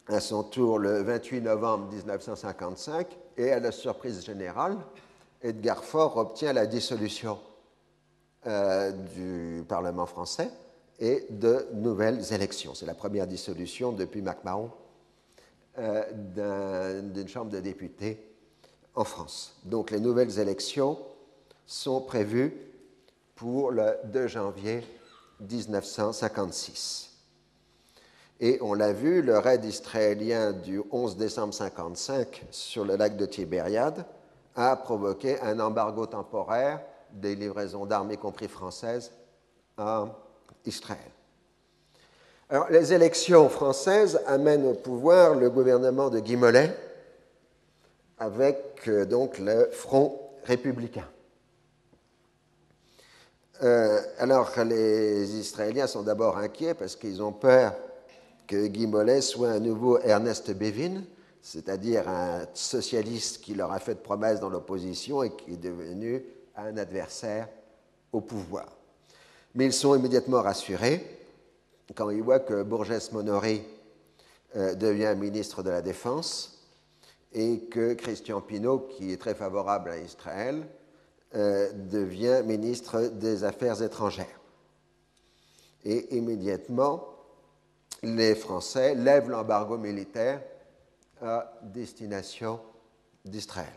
[0.08, 4.78] à son tour le 28 novembre 1955 et à la surprise générale,
[5.42, 7.40] Edgar Faure obtient la dissolution
[8.46, 10.50] euh, du Parlement français
[11.00, 12.74] et de nouvelles élections.
[12.74, 14.72] C'est la première dissolution depuis MacMahon
[15.78, 18.20] euh, d'une chambre de députés
[18.96, 19.60] en France.
[19.64, 20.98] Donc les nouvelles élections
[21.66, 22.54] sont prévues
[23.36, 24.84] pour le 2 janvier
[25.40, 27.12] 1956.
[28.40, 33.26] Et on l'a vu, le raid israélien du 11 décembre 1955 sur le lac de
[33.26, 34.06] Tibériade
[34.56, 39.12] a provoqué un embargo temporaire des livraisons d'armes, y compris françaises,
[39.78, 40.06] à
[40.66, 41.12] Israël.
[42.70, 46.74] Les élections françaises amènent au pouvoir le gouvernement de Guy Mollet
[48.18, 51.06] avec euh, donc le Front républicain.
[53.64, 57.74] Euh, alors, les Israéliens sont d'abord inquiets parce qu'ils ont peur
[58.48, 61.04] que Guy Mollet soit un nouveau Ernest Bevin,
[61.42, 66.24] c'est-à-dire un socialiste qui leur a fait de promesses dans l'opposition et qui est devenu
[66.56, 67.50] un adversaire
[68.14, 68.68] au pouvoir.
[69.54, 71.27] Mais ils sont immédiatement rassurés
[71.96, 73.64] quand ils voient que Bourges Monory
[74.56, 76.66] euh, devient ministre de la Défense
[77.34, 80.68] et que Christian Pinault, qui est très favorable à Israël,
[81.36, 84.40] euh, devient ministre des Affaires étrangères.
[85.84, 87.06] Et immédiatement,
[88.04, 90.42] les Français lèvent l'embargo militaire
[91.22, 92.60] à destination
[93.26, 93.74] d'Israël.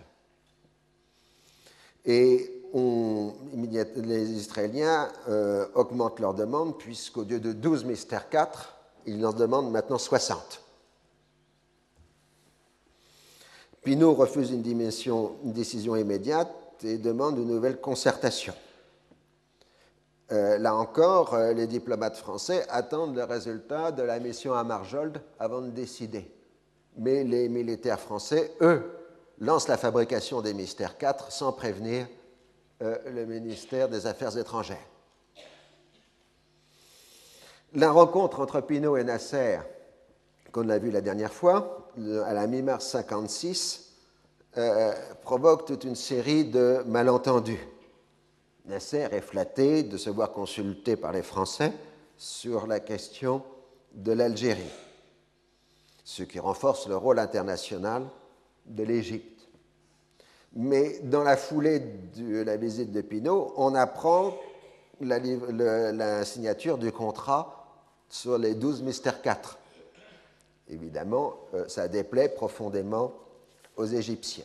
[2.04, 8.74] Et les Israéliens euh, augmentent leur demande, puisqu'au lieu de 12 mystères 4,
[9.06, 10.62] ils en demandent maintenant 60.
[13.82, 16.52] Pinot refuse une, décision immédiate
[16.84, 18.54] et demande une nouvelle concertation.
[20.32, 25.20] Euh, là encore, euh, les diplomates français attendent le résultat de la mission à Marjold
[25.38, 26.30] avant de décider.
[26.98, 28.82] Mais les militaires français, eux,
[29.40, 32.06] lancent la fabrication des mystères 4 sans prévenir
[32.82, 34.86] euh, le ministère des Affaires étrangères.
[37.74, 39.58] La rencontre entre Pinault et Nasser,
[40.52, 41.90] qu'on a vu la dernière fois,
[42.26, 43.92] à la mi-mars 56,
[45.22, 47.64] provoque toute une série de malentendus.
[48.64, 51.72] Nasser est flatté de se voir consulté par les Français
[52.16, 53.42] sur la question
[53.92, 54.70] de l'Algérie,
[56.04, 58.06] ce qui renforce le rôle international
[58.66, 59.39] de l'Égypte.
[60.54, 61.80] Mais dans la foulée
[62.16, 64.34] de la visite de Pinault, on apprend
[65.00, 67.66] la, signature du contrat
[68.08, 69.58] sur les 12 mystères 4.
[70.68, 73.12] Évidemment, euh, ça déplaît profondément
[73.76, 74.44] aux Égyptiens.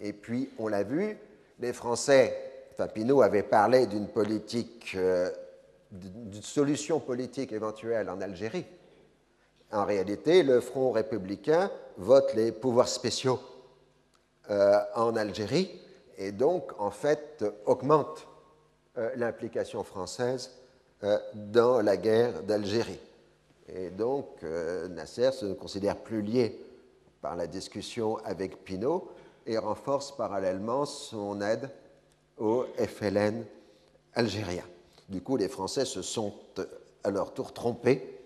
[0.00, 1.16] Et puis, on l'a vu,
[1.58, 2.50] les Français
[2.86, 5.30] Pinot avait parlé d'une politique, euh,
[5.90, 8.66] d'une solution politique éventuelle en Algérie.
[9.72, 13.40] En réalité, le Front républicain vote les pouvoirs spéciaux
[14.48, 15.80] en Algérie
[16.18, 18.26] et donc, en fait, augmente
[18.98, 20.50] euh, l'implication française
[21.34, 23.00] dans la guerre d'Algérie.
[23.68, 26.60] Et donc, Nasser se considère plus lié
[27.22, 29.08] par la discussion avec Pinot
[29.46, 31.70] et renforce parallèlement son aide
[32.38, 33.44] au FLN
[34.14, 34.64] algérien.
[35.08, 36.64] Du coup, les Français se sont euh,
[37.04, 38.20] à leur tour trompés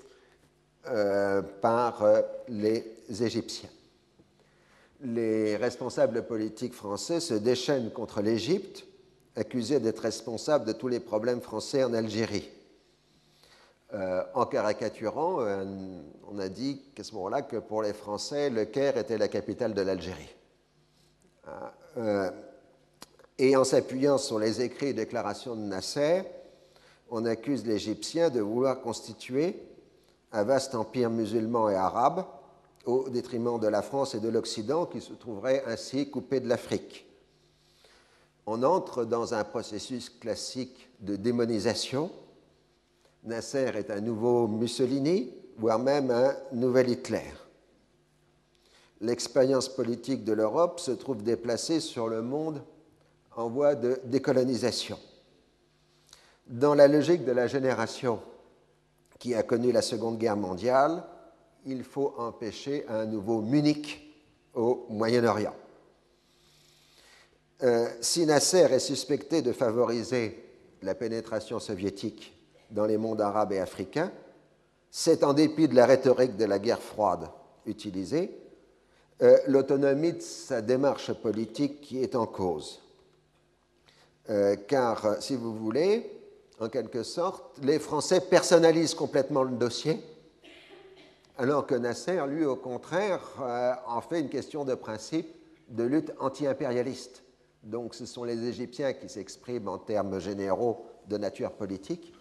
[0.86, 2.84] euh, par euh, les
[3.22, 3.70] Égyptiens.
[5.04, 8.86] Les responsables politiques français se déchaînent contre l'Égypte,
[9.36, 12.48] accusés d'être responsables de tous les problèmes français en Algérie.
[13.92, 15.38] en caricaturant,
[16.28, 19.74] on a dit qu'à ce moment-là que pour les Français, le Caire était la capitale
[19.74, 20.34] de l'Algérie.
[23.38, 26.22] Et en s'appuyant sur les écrits et déclarations de Nasser,
[27.10, 29.60] on accuse l'Égyptien de vouloir constituer
[30.32, 32.24] un vaste empire musulman et arabe
[32.86, 37.06] au détriment de la France et de l'Occident qui se trouveraient ainsi coupés de l'Afrique.
[38.46, 42.10] On entre dans un processus classique de démonisation.
[43.24, 47.32] Nasser est un nouveau Mussolini, voire même un nouvel Hitler.
[49.00, 52.62] L'expérience politique de l'Europe se trouve déplacée sur le monde
[53.36, 54.98] en voie de décolonisation.
[56.46, 58.20] Dans la logique de la génération
[59.18, 61.02] qui a connu la Seconde Guerre mondiale,
[61.66, 64.00] il faut empêcher un nouveau Munich
[64.54, 65.54] au Moyen-Orient.
[67.62, 70.44] Euh, si Nasser est suspecté de favoriser
[70.82, 72.36] la pénétration soviétique
[72.70, 74.12] dans les mondes arabes et africains,
[74.90, 77.28] c'est en dépit de la rhétorique de la guerre froide
[77.66, 78.38] utilisée,
[79.22, 82.80] euh, l'autonomie de sa démarche politique qui est en cause.
[84.30, 86.10] Euh, car, si vous voulez,
[86.60, 90.00] en quelque sorte, les Français personnalisent complètement le dossier,
[91.36, 95.34] alors que Nasser, lui, au contraire, euh, en fait une question de principe
[95.68, 97.24] de lutte anti-impérialiste.
[97.62, 102.12] Donc ce sont les Égyptiens qui s'expriment en termes généraux de nature politique,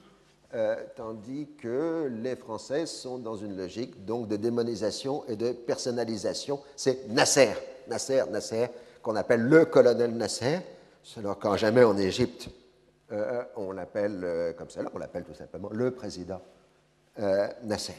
[0.55, 6.59] euh, tandis que les Français sont dans une logique donc de démonisation et de personnalisation.
[6.75, 7.53] C'est Nasser,
[7.87, 8.67] Nasser, Nasser,
[9.01, 10.59] qu'on appelle le colonel Nasser,
[11.17, 12.49] alors quand jamais en Égypte
[13.11, 16.41] euh, on l'appelle comme ça, on l'appelle tout simplement le président
[17.63, 17.93] Nasser.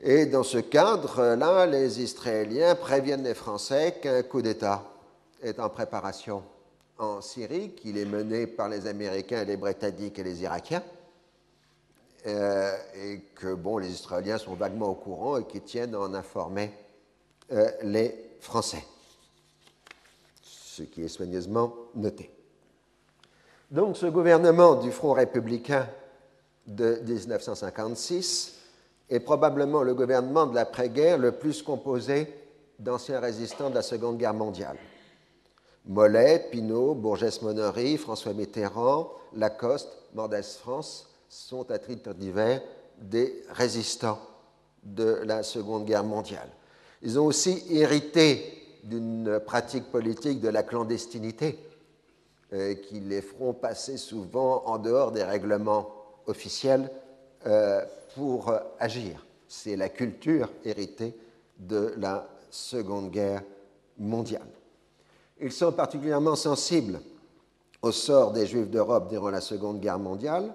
[0.00, 4.84] Et dans ce cadre-là, les Israéliens préviennent les Français qu'un coup d'État
[5.42, 6.42] est en préparation
[6.98, 10.82] en Syrie, qu'il est mené par les Américains, les Britanniques et les Irakiens,
[12.24, 16.72] et que bon, les Israéliens sont vaguement au courant et qui tiennent à en informer
[17.82, 18.84] les Français,
[20.42, 22.30] ce qui est soigneusement noté.
[23.70, 25.88] Donc ce gouvernement du Front républicain
[26.66, 28.60] de 1956
[29.10, 32.32] est probablement le gouvernement de l'après-guerre le plus composé
[32.78, 34.76] d'anciens résistants de la Seconde Guerre mondiale.
[35.86, 42.62] Mollet, Pinault, Bourges-Monory, François Mitterrand, Lacoste, Mordès France sont à titre divers
[42.98, 44.20] des résistants
[44.82, 46.48] de la Seconde Guerre mondiale.
[47.02, 51.58] Ils ont aussi hérité d'une pratique politique de la clandestinité
[52.52, 55.90] euh, qui les feront passer souvent en dehors des règlements
[56.26, 56.90] officiels
[58.14, 59.24] pour agir.
[59.48, 61.14] C'est la culture héritée
[61.58, 63.42] de la Seconde Guerre
[63.98, 64.48] mondiale.
[65.40, 67.00] Ils sont particulièrement sensibles
[67.82, 70.54] au sort des Juifs d'Europe durant la Seconde Guerre mondiale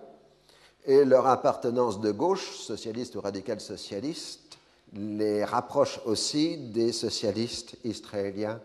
[0.85, 4.57] et leur appartenance de gauche, socialiste ou radical socialiste,
[4.93, 8.59] les rapproche aussi des socialistes israéliens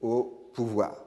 [0.00, 1.05] au pouvoir.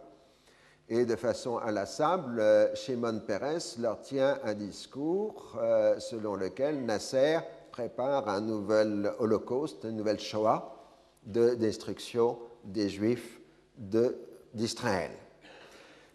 [0.92, 7.38] Et de façon inlassable, euh, Shimon Peres leur tient un discours euh, selon lequel Nasser
[7.72, 10.76] prépare un nouvel holocauste, une nouvelle Shoah
[11.24, 13.40] de destruction des Juifs
[13.78, 15.12] d'Israël.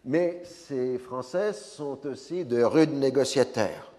[0.03, 3.93] Mais ces Français sont aussi de rudes négociateurs.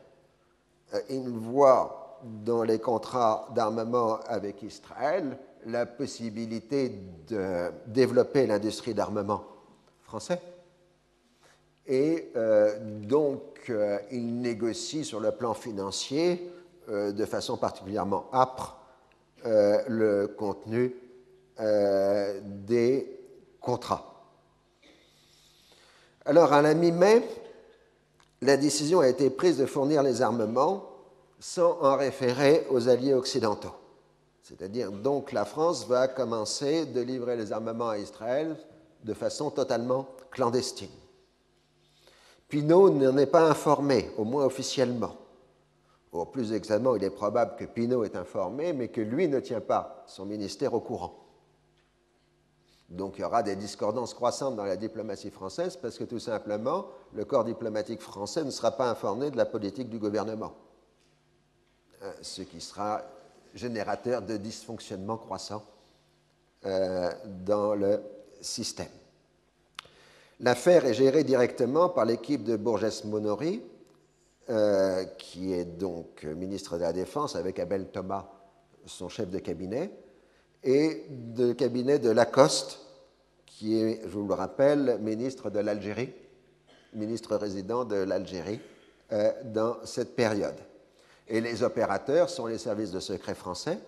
[0.92, 9.42] Euh, ils voient dans les contrats d'armement avec Israël la possibilité de développer l'industrie d'armement
[10.02, 10.40] français
[11.86, 16.50] et euh, donc, euh, il négocie sur le plan financier
[16.88, 18.76] euh, de façon particulièrement âpre
[19.44, 20.92] le contenu
[22.42, 23.20] des
[23.60, 24.24] contrats.
[26.24, 27.22] Alors, à la mi-mai,
[28.42, 30.90] la décision a été prise de fournir les armements
[31.38, 33.74] sans en référer aux alliés occidentaux.
[34.42, 38.56] C'est-à-dire, donc, la France va commencer de livrer les armements à Israël
[39.04, 40.88] de façon totalement clandestine.
[42.48, 45.16] Pinault n'en est pas informé, au moins officiellement.
[46.12, 49.60] Au plus exactement, il est probable que Pinault est informé, mais que lui ne tient
[49.60, 51.26] pas son ministère au courant.
[52.88, 56.86] Donc il y aura des discordances croissantes dans la diplomatie française parce que tout simplement,
[57.12, 60.54] le corps diplomatique français ne sera pas informé de la politique du gouvernement,
[62.02, 63.02] euh, ce qui sera
[63.54, 65.64] générateur de dysfonctionnements croissants
[66.64, 67.10] euh,
[67.44, 68.00] dans le
[68.40, 68.86] système.
[70.40, 73.62] L'affaire est gérée directement par l'équipe de Bourges-Monory,
[74.50, 78.30] euh, qui est donc ministre de la Défense, avec Abel Thomas,
[78.84, 79.90] son chef de cabinet,
[80.62, 81.04] et
[81.36, 82.80] le cabinet de Lacoste,
[83.46, 86.12] qui est, je vous le rappelle, ministre de l'Algérie,
[86.92, 88.60] ministre résident de l'Algérie
[89.12, 90.56] euh, dans cette période.
[91.28, 93.78] Et les opérateurs sont les services de secret français,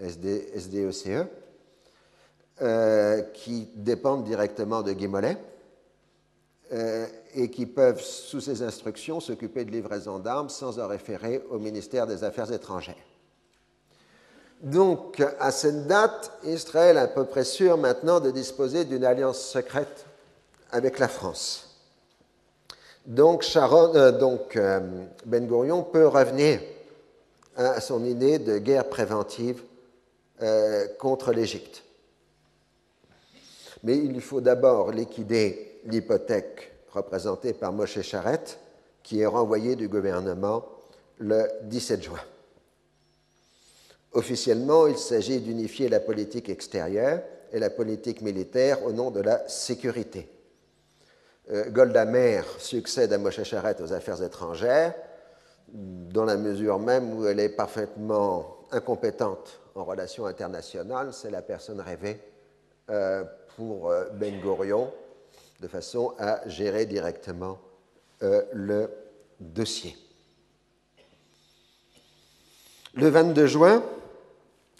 [0.00, 1.26] SDECE,
[2.62, 5.36] euh, qui dépendent directement de Guy Mollet.
[6.70, 11.58] Euh, et qui peuvent, sous ses instructions, s'occuper de livraison d'armes sans en référer au
[11.58, 12.94] ministère des Affaires étrangères.
[14.60, 19.40] Donc, à cette date, Israël est à peu près sûr maintenant de disposer d'une alliance
[19.40, 20.04] secrète
[20.70, 21.78] avec la France.
[23.06, 24.12] Donc, euh,
[24.56, 24.80] euh,
[25.24, 26.60] Ben Gurion peut revenir
[27.56, 29.62] à son idée de guerre préventive
[30.98, 31.82] contre l'Égypte.
[33.82, 38.58] Mais il faut d'abord liquider l'hypothèque représentée par Moshe Charette,
[39.02, 40.64] qui est renvoyé du gouvernement
[41.18, 42.20] le 17 juin.
[44.12, 47.22] Officiellement, il s'agit d'unifier la politique extérieure
[47.52, 50.28] et la politique militaire au nom de la sécurité.
[51.50, 54.94] Euh, Golda Meir succède à Moshe Charette aux affaires étrangères,
[55.72, 61.80] dans la mesure même où elle est parfaitement incompétente en relations internationales, c'est la personne
[61.80, 62.20] rêvée
[62.90, 63.24] euh,
[63.58, 64.92] pour euh, Ben Gurion,
[65.58, 67.58] de façon à gérer directement
[68.20, 68.88] le
[69.40, 69.96] dossier.
[72.94, 73.82] Le 22 juin,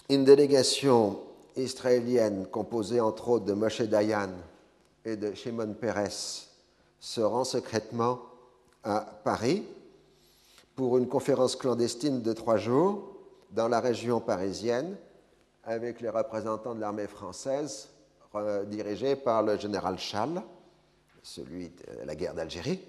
[0.09, 1.18] une délégation
[1.57, 4.31] israélienne composée entre autres de Moshe Dayan
[5.05, 6.47] et de Shimon Peres
[7.01, 8.20] se rend secrètement
[8.85, 9.64] à Paris
[10.76, 13.16] pour une conférence clandestine de trois jours
[13.51, 14.97] dans la région parisienne
[15.64, 17.89] avec les représentants de l'armée française
[18.66, 20.43] dirigés par le général Schall,
[21.22, 22.81] celui de la guerre d'Algérie.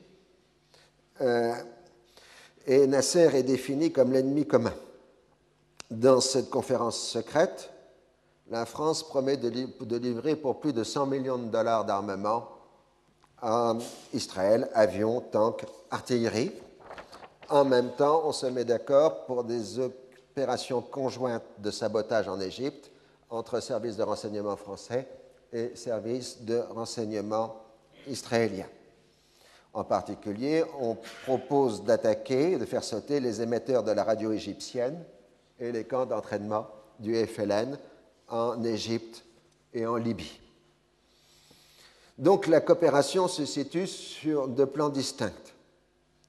[1.22, 1.54] Euh,
[2.66, 4.74] et Nasser est défini comme l'ennemi commun.
[5.90, 7.72] Dans cette conférence secrète,
[8.50, 12.48] la France promet de, livrer pour plus de 100 millions de dollars d'armement
[13.42, 13.76] à
[14.14, 16.52] Israël, avions, tanks, artillerie.
[17.50, 22.92] En même temps, on se met d'accord pour des opérations conjointes de sabotage en Égypte
[23.30, 25.08] entre services de renseignement français
[25.54, 27.56] et services de renseignement
[28.08, 28.70] israéliens.
[29.74, 35.04] En particulier, on propose d'attaquer, de faire sauter les émetteurs de la radio égyptienne
[35.60, 36.68] et les camps d'entraînement
[37.00, 37.78] du FLN
[38.28, 39.24] en Égypte
[39.74, 40.40] et en Libye.
[42.18, 45.32] Donc la coopération se situe sur deux plans distincts.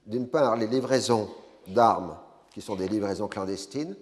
[0.07, 1.29] D'une part, les livraisons
[1.67, 2.17] d'armes,
[2.53, 3.97] qui sont des livraisons clandestines.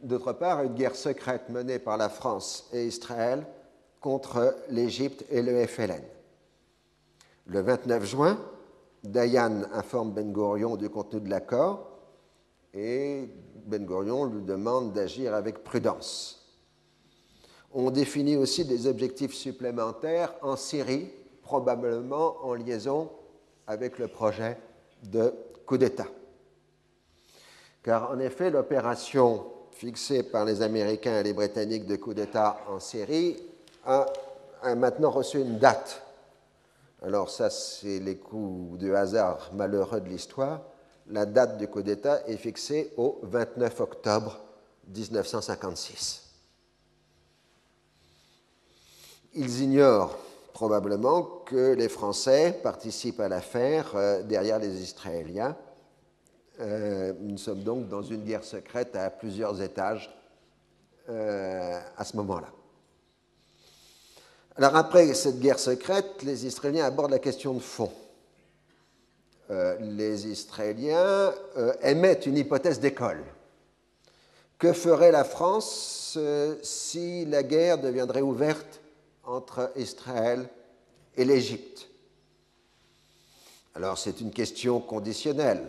[0.00, 3.44] D'autre part, une guerre secrète menée par la France et Israël
[4.04, 6.02] contre l'Égypte et le FLN.
[7.46, 8.38] Le 29 juin,
[9.02, 11.88] Dayan informe Ben Gurion du contenu de l'accord
[12.74, 13.26] et
[13.64, 16.54] Ben Gurion lui demande d'agir avec prudence.
[17.72, 23.10] On définit aussi des objectifs supplémentaires en Syrie, probablement en liaison
[23.66, 24.58] avec le projet
[25.02, 25.32] de
[25.64, 26.08] coup d'État.
[27.82, 32.80] Car en effet, l'opération fixée par les Américains et les Britanniques de coup d'État en
[32.80, 33.53] Syrie
[33.86, 34.06] a,
[34.74, 36.02] maintenant reçu une date.
[37.02, 40.60] Alors ça, c'est les coups de hasard malheureux de l'histoire
[41.08, 44.40] la date du coup d'État est fixée au 29 octobre
[44.88, 46.22] 1956.
[49.34, 50.16] Ils ignorent
[50.52, 55.56] probablement que les Français participent à l'affaire euh, derrière les Israéliens.
[56.60, 60.14] Euh, nous sommes donc dans une guerre secrète à plusieurs étages
[61.08, 62.48] euh, à ce moment-là.
[64.56, 67.90] Alors après cette guerre secrète, les Israéliens abordent la question de fond.
[69.50, 73.22] Euh, les Israéliens euh, émettent une hypothèse d'école.
[74.58, 78.80] Que ferait la France euh, si la guerre deviendrait ouverte
[79.24, 80.48] entre Israël
[81.16, 81.88] et l'Égypte?
[83.74, 85.66] Alors c'est une question conditionnelle.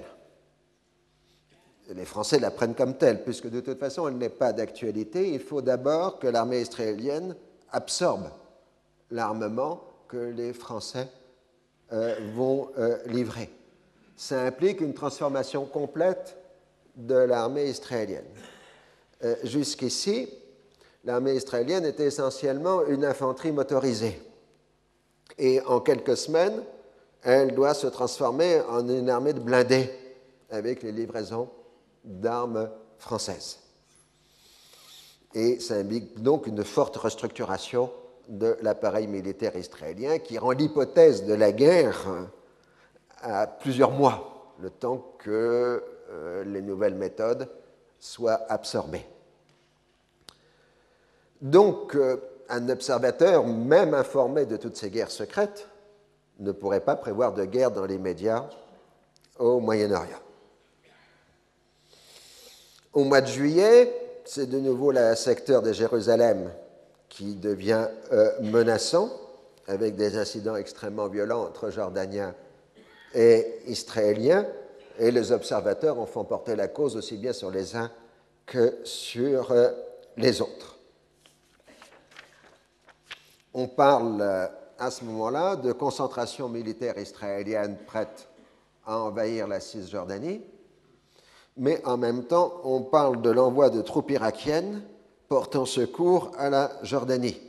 [1.90, 5.34] Les Français la prennent comme telle, puisque de toute façon elle n'est pas d'actualité.
[5.34, 7.36] Il faut d'abord que l'armée israélienne
[7.72, 8.30] absorbe
[9.16, 11.08] l'armement que les Français
[12.36, 12.70] vont
[13.08, 13.50] livrer
[14.16, 16.38] ça implique une transformation complète
[16.96, 18.26] de l'armée israélienne.
[19.24, 20.30] Euh, jusqu'ici,
[21.04, 24.22] l'armée israélienne était essentiellement une infanterie motorisée.
[25.38, 26.64] Et en quelques semaines,
[27.24, 29.90] elle doit se transformer en une armée de blindés
[30.50, 31.50] avec les livraisons
[32.04, 33.60] d'armes françaises.
[35.34, 37.92] Et ça implique donc une forte restructuration
[38.28, 42.06] de l'appareil militaire israélien qui rend l'hypothèse de la guerre
[43.22, 47.50] à plusieurs mois, le temps que euh, les nouvelles méthodes
[48.00, 49.06] soient absorbées.
[51.42, 52.18] Donc, euh,
[52.50, 55.68] un observateur, même informé de toutes ces guerres secrètes,
[56.40, 58.48] ne pourrait pas prévoir de guerre dans les médias
[59.40, 60.20] au Moyen-Orient.
[62.94, 66.52] Au mois de juillet, c'est de nouveau le secteur de Jérusalem
[67.10, 69.10] qui devient euh, menaçant,
[69.68, 72.36] avec des incidents extrêmement violents entre Jordaniens
[73.14, 74.46] et israélien,
[75.00, 77.92] et les observateurs en font porter la cause aussi bien sur les uns
[78.46, 79.72] que sur euh,
[80.18, 80.78] les autres.
[83.54, 84.48] On parle euh,
[84.78, 88.28] à ce moment-là de concentration militaire israélienne prête
[88.86, 90.42] à envahir la Cisjordanie,
[91.58, 94.84] mais en même temps, on parle de l'envoi de troupes irakiennes
[95.28, 97.40] portant secours à la Jordanie.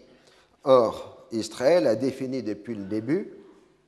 [0.65, 3.33] Or, Israël a défini depuis le début,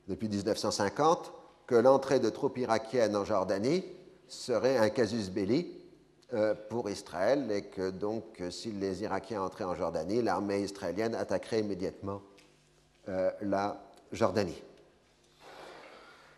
[0.08, 1.32] depuis 1950,
[1.66, 3.84] que l'entrée de troupes irakiennes en Jordanie
[4.26, 5.74] serait un casus belli
[6.34, 11.60] euh, pour Israël et que donc, si les Irakiens entraient en Jordanie, l'armée israélienne attaquerait
[11.60, 12.20] immédiatement
[13.08, 13.80] euh, la
[14.12, 14.62] Jordanie.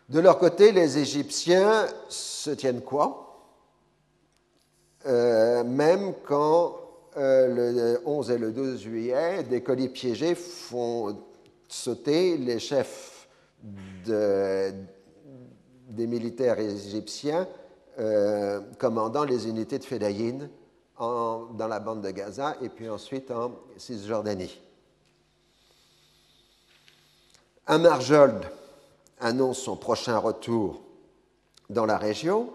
[0.09, 3.49] De leur côté, les Égyptiens se tiennent quoi?
[5.05, 6.77] Euh, Même quand
[7.15, 11.17] le 11 et le 12 juillet, des colis piégés font
[11.67, 13.27] sauter les chefs
[14.05, 17.47] des militaires égyptiens
[17.99, 20.49] euh, commandant les unités de Fedayin
[20.97, 24.61] dans la bande de Gaza et puis ensuite en Cisjordanie.
[27.65, 28.45] Amarjold
[29.19, 30.81] annonce son prochain retour
[31.69, 32.53] dans la région.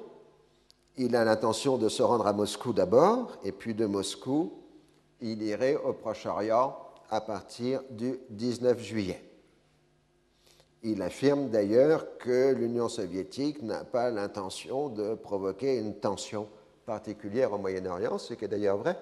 [0.99, 4.55] Il a l'intention de se rendre à Moscou d'abord, et puis de Moscou,
[5.21, 6.75] il irait au Proche-Orient
[7.11, 9.23] à partir du 19 juillet.
[10.83, 16.49] Il affirme d'ailleurs que l'Union soviétique n'a pas l'intention de provoquer une tension
[16.87, 18.97] particulière au Moyen-Orient, ce qui est d'ailleurs vrai,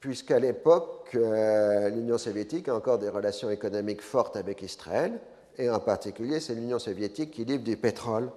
[0.00, 5.20] puisqu'à l'époque, euh, l'Union soviétique a encore des relations économiques fortes avec Israël,
[5.58, 8.30] et en particulier, c'est l'Union soviétique qui livre du pétrole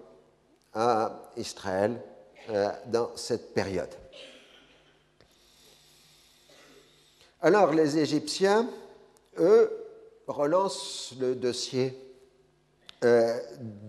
[0.74, 2.02] à Israël
[2.50, 3.90] euh, dans cette période.
[7.42, 8.70] Alors, les Égyptiens,
[9.38, 9.72] eux,
[10.28, 11.98] relancent le dossier
[13.04, 13.40] euh,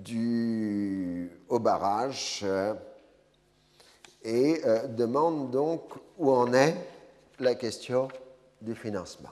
[0.02, 2.74] du, au barrage euh,
[4.22, 5.82] et euh, demande donc
[6.16, 6.76] où en est
[7.40, 8.06] la question
[8.60, 9.30] du financement.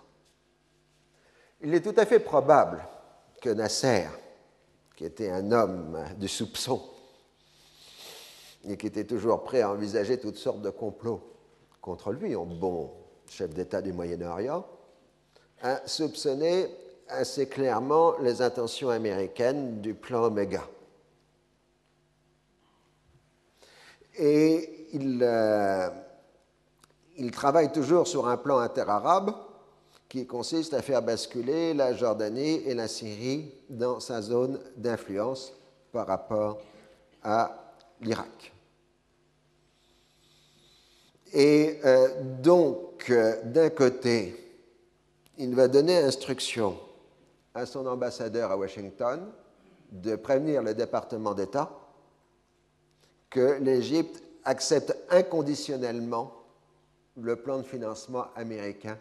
[1.60, 2.84] Il est tout à fait probable
[3.40, 4.08] que Nasser,
[4.96, 6.82] qui était un homme de soupçon
[8.66, 11.20] et qui était toujours prêt à envisager toutes sortes de complots
[11.80, 12.90] contre lui, en bon
[13.26, 14.66] chef d'État du Moyen-Orient,
[15.62, 16.68] a soupçonné
[17.08, 20.62] assez clairement les intentions américaines du plan Omega.
[24.16, 25.88] Et il, euh,
[27.16, 29.32] il travaille toujours sur un plan interarabe
[30.08, 35.52] qui consiste à faire basculer la Jordanie et la Syrie dans sa zone d'influence
[35.92, 36.58] par rapport
[37.22, 37.67] à
[38.00, 38.52] l'Irak.
[41.32, 42.08] Et euh,
[42.40, 44.34] donc, euh, d'un côté,
[45.36, 46.78] il va donner instruction
[47.54, 49.30] à son ambassadeur à Washington
[49.92, 51.70] de prévenir le département d'État
[53.30, 56.32] que l'Égypte accepte inconditionnellement
[57.16, 58.96] le plan de financement américain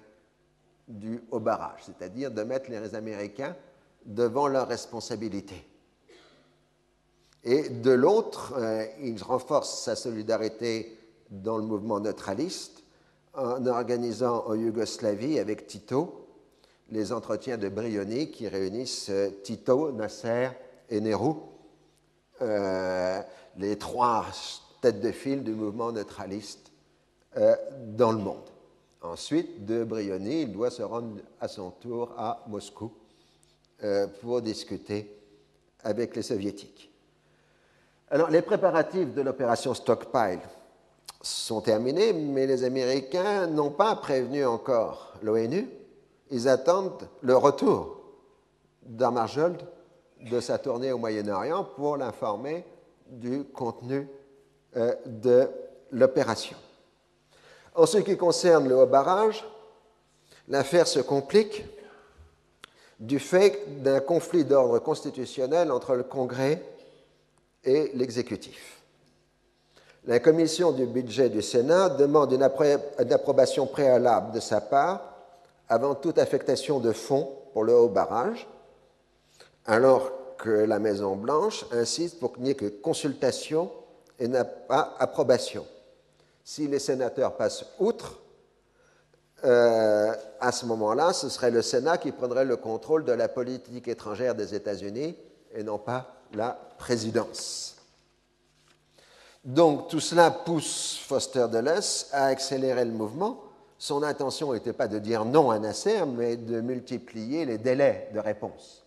[0.88, 3.56] du haut barrage, c'est-à-dire de mettre les Américains
[4.06, 5.66] devant leurs responsabilités.
[7.50, 10.98] Et de l'autre, euh, il renforce sa solidarité
[11.30, 12.84] dans le mouvement neutraliste
[13.34, 16.28] en organisant en Yougoslavie avec Tito
[16.90, 20.50] les entretiens de Brioni qui réunissent euh, Tito, Nasser
[20.90, 21.36] et Nehru,
[22.42, 23.22] euh,
[23.56, 24.26] les trois
[24.82, 26.72] têtes de file du mouvement neutraliste
[27.96, 28.50] dans le monde.
[29.02, 32.92] Ensuite, de Brioni, il doit se rendre à son tour à Moscou
[34.22, 35.16] pour discuter
[35.84, 36.92] avec les soviétiques.
[38.10, 40.40] Alors, les préparatifs de l'opération Stockpile
[41.22, 45.68] sont terminés, mais les Américains n'ont pas prévenu encore l'ONU
[46.30, 48.02] ils attendent le retour
[48.84, 49.62] d'Amarjold
[50.30, 52.66] de sa tournée au Moyen-Orient pour l'informer
[53.08, 54.08] du contenu
[54.76, 55.50] euh, de
[55.92, 56.58] l'opération.
[57.76, 59.46] En ce qui concerne le haut barrage,
[60.48, 61.64] l'affaire se complique
[63.00, 66.64] du fait d'un conflit d'ordre constitutionnel entre le Congrès
[67.68, 68.82] et l'exécutif.
[70.06, 72.44] La commission du budget du Sénat demande une
[73.12, 75.18] approbation préalable de sa part
[75.68, 78.48] avant toute affectation de fonds pour le haut barrage,
[79.66, 83.70] alors que la Maison-Blanche insiste pour qu'il n'y ait que consultation
[84.18, 85.66] et n'a pas approbation.
[86.46, 88.22] Si les sénateurs passent outre,
[89.44, 93.90] euh, à ce moment-là, ce serait le Sénat qui prendrait le contrôle de la politique
[93.90, 95.18] étrangère des États-Unis
[95.54, 97.76] et non pas la présidence.
[99.44, 103.48] Donc tout cela pousse Foster Dulles à accélérer le mouvement
[103.78, 108.20] son intention n'était pas de dire non à Nasser, mais de multiplier les délais de
[108.20, 108.84] réponse.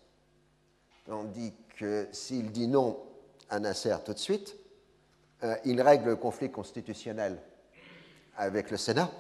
[1.06, 2.98] Tandis que s'il dit non
[3.48, 4.56] à Nasser tout de suite.
[5.42, 7.38] Euh, il règle le conflit constitutionnel
[8.36, 9.10] avec le Sénat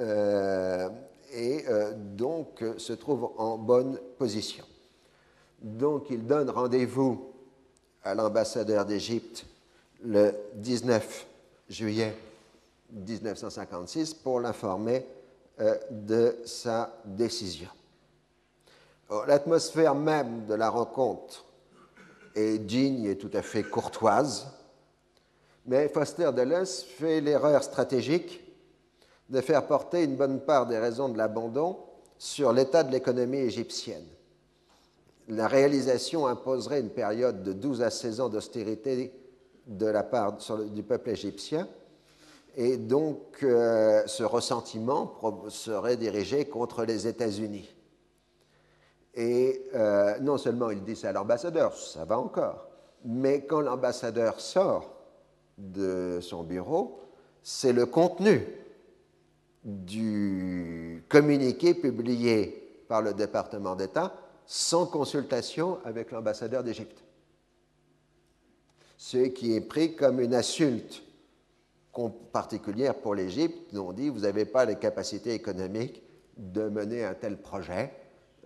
[0.00, 0.88] euh,
[1.32, 4.64] et euh, donc se trouve en bonne position.
[5.62, 7.32] Donc il donne rendez-vous
[8.04, 9.46] à l'ambassadeur d'Égypte
[10.02, 11.26] le 19
[11.68, 12.16] juillet
[12.92, 15.06] 1956 pour l'informer
[15.90, 17.68] de sa décision.
[19.26, 21.44] L'atmosphère même de la rencontre
[22.34, 24.48] est digne et tout à fait courtoise,
[25.64, 28.42] mais Foster Dulles fait l'erreur stratégique
[29.28, 31.78] de faire porter une bonne part des raisons de l'abandon
[32.18, 34.04] sur l'état de l'économie égyptienne.
[35.28, 39.12] La réalisation imposerait une période de 12 à 16 ans d'austérité
[39.66, 40.38] de la part
[40.70, 41.68] du peuple égyptien,
[42.56, 45.18] et donc euh, ce ressentiment
[45.48, 47.74] serait dirigé contre les États-Unis.
[49.14, 52.68] Et euh, non seulement il dit ça à l'ambassadeur, ça va encore,
[53.04, 54.90] mais quand l'ambassadeur sort
[55.58, 57.00] de son bureau,
[57.42, 58.46] c'est le contenu
[59.64, 64.14] du communiqué publié par le département d'État
[64.46, 67.02] sans consultation avec l'ambassadeur d'Égypte.
[68.96, 71.02] Ce qui est pris comme une insulte
[72.32, 76.02] particulière pour l'Égypte, on dit vous n'avez pas les capacités économiques
[76.36, 77.92] de mener un tel projet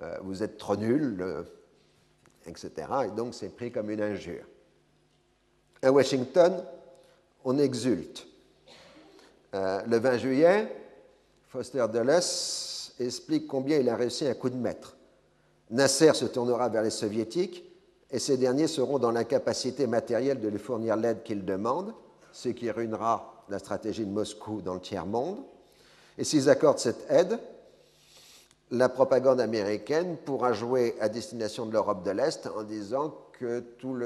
[0.03, 1.42] euh, vous êtes trop nul, euh,
[2.46, 2.70] etc.
[3.07, 4.44] Et donc c'est pris comme une injure.
[5.82, 6.64] À Washington,
[7.44, 8.26] on exulte.
[9.55, 10.76] Euh, le 20 juillet,
[11.48, 12.20] Foster Dulles
[12.98, 14.96] explique combien il a réussi un coup de maître.
[15.71, 17.64] Nasser se tournera vers les soviétiques
[18.11, 21.95] et ces derniers seront dans l'incapacité matérielle de lui fournir l'aide qu'il demande,
[22.33, 25.39] ce qui ruinera la stratégie de Moscou dans le tiers-monde.
[26.18, 27.39] Et s'ils accordent cette aide,
[28.73, 33.97] la propagande américaine pourra jouer à destination de l'Europe de l'Est en disant que tous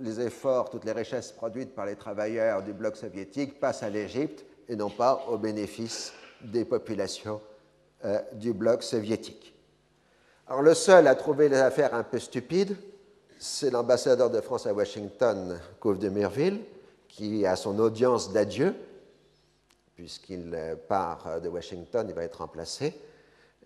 [0.00, 4.44] les efforts, toutes les richesses produites par les travailleurs du bloc soviétique passent à l'Égypte
[4.68, 7.40] et non pas au bénéfice des populations
[8.04, 9.54] euh, du bloc soviétique.
[10.50, 12.76] Alors le seul à trouver les affaires un peu stupides,
[13.38, 16.64] c'est l'ambassadeur de France à Washington, Couve de Murville,
[17.06, 18.74] qui a son audience d'adieu,
[19.94, 23.00] puisqu'il part de Washington, il va être remplacé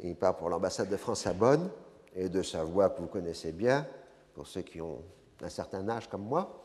[0.01, 1.71] il part pour l'ambassade de France à Bonn,
[2.15, 3.87] et de sa voix que vous connaissez bien,
[4.35, 5.01] pour ceux qui ont
[5.41, 6.65] un certain âge comme moi.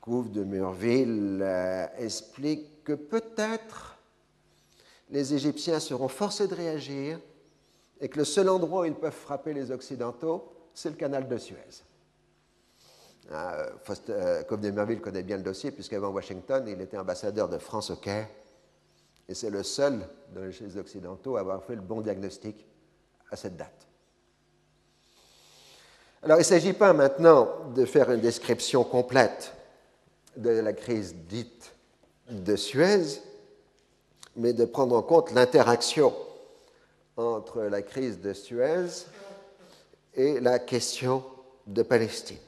[0.00, 3.98] Couve de Murville euh, explique que peut-être
[5.10, 7.18] les Égyptiens seront forcés de réagir
[8.00, 11.38] et que le seul endroit où ils peuvent frapper les Occidentaux, c'est le canal de
[11.38, 11.82] Suez.
[13.32, 13.70] Euh,
[14.10, 17.96] euh, de Murville connaît bien le dossier, puisqu'avant Washington, il était ambassadeur de France au
[17.96, 18.28] Caire
[19.28, 20.06] et c'est le seul
[20.50, 22.66] chez les Occidentaux à avoir fait le bon diagnostic
[23.30, 23.86] à cette date.
[26.22, 29.54] Alors il ne s'agit pas maintenant de faire une description complète
[30.36, 31.74] de la crise dite
[32.30, 33.20] de Suez,
[34.36, 36.14] mais de prendre en compte l'interaction
[37.16, 39.06] entre la crise de Suez
[40.14, 41.24] et la question
[41.66, 42.38] de Palestine.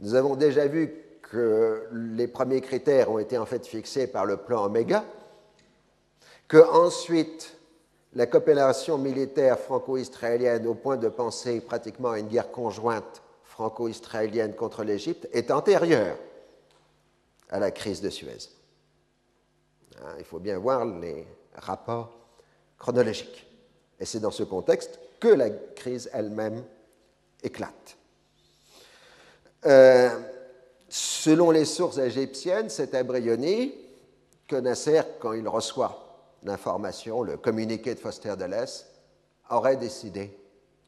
[0.00, 4.36] Nous avons déjà vu que les premiers critères ont été en fait fixés par le
[4.36, 5.04] plan Omega,
[6.48, 7.56] que ensuite
[8.14, 14.84] la coopération militaire franco-israélienne, au point de penser pratiquement à une guerre conjointe franco-israélienne contre
[14.84, 16.16] l'Égypte, est antérieure
[17.50, 18.50] à la crise de Suez.
[20.02, 22.16] Hein, il faut bien voir les rapports
[22.78, 23.45] chronologiques.
[23.98, 26.62] Et c'est dans ce contexte que la crise elle-même
[27.42, 27.96] éclate.
[29.64, 30.10] Euh,
[30.88, 33.74] selon les sources égyptiennes, c'est à Brioni
[34.46, 38.66] que Nasser, quand il reçoit l'information, le communiqué de Foster Dulles,
[39.50, 40.36] aurait décidé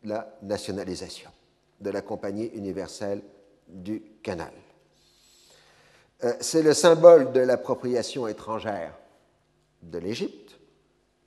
[0.04, 1.30] la nationalisation
[1.80, 3.22] de la Compagnie universelle
[3.66, 4.52] du canal.
[6.24, 8.94] Euh, c'est le symbole de l'appropriation étrangère
[9.82, 10.57] de l'Égypte.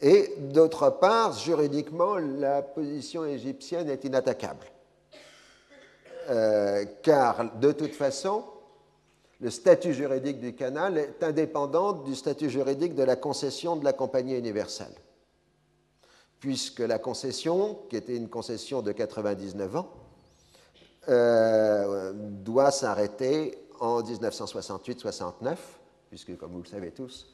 [0.02, 4.66] Et d'autre part, juridiquement, la position égyptienne est inattaquable.
[6.30, 8.44] Euh, car de toute façon,
[9.40, 13.94] le statut juridique du canal est indépendant du statut juridique de la concession de la
[13.94, 14.94] Compagnie universelle,
[16.40, 19.90] puisque la concession, qui était une concession de 99 ans,
[21.10, 25.58] euh, doit s'arrêter en 1968-69,
[26.10, 27.31] puisque, comme vous le savez tous,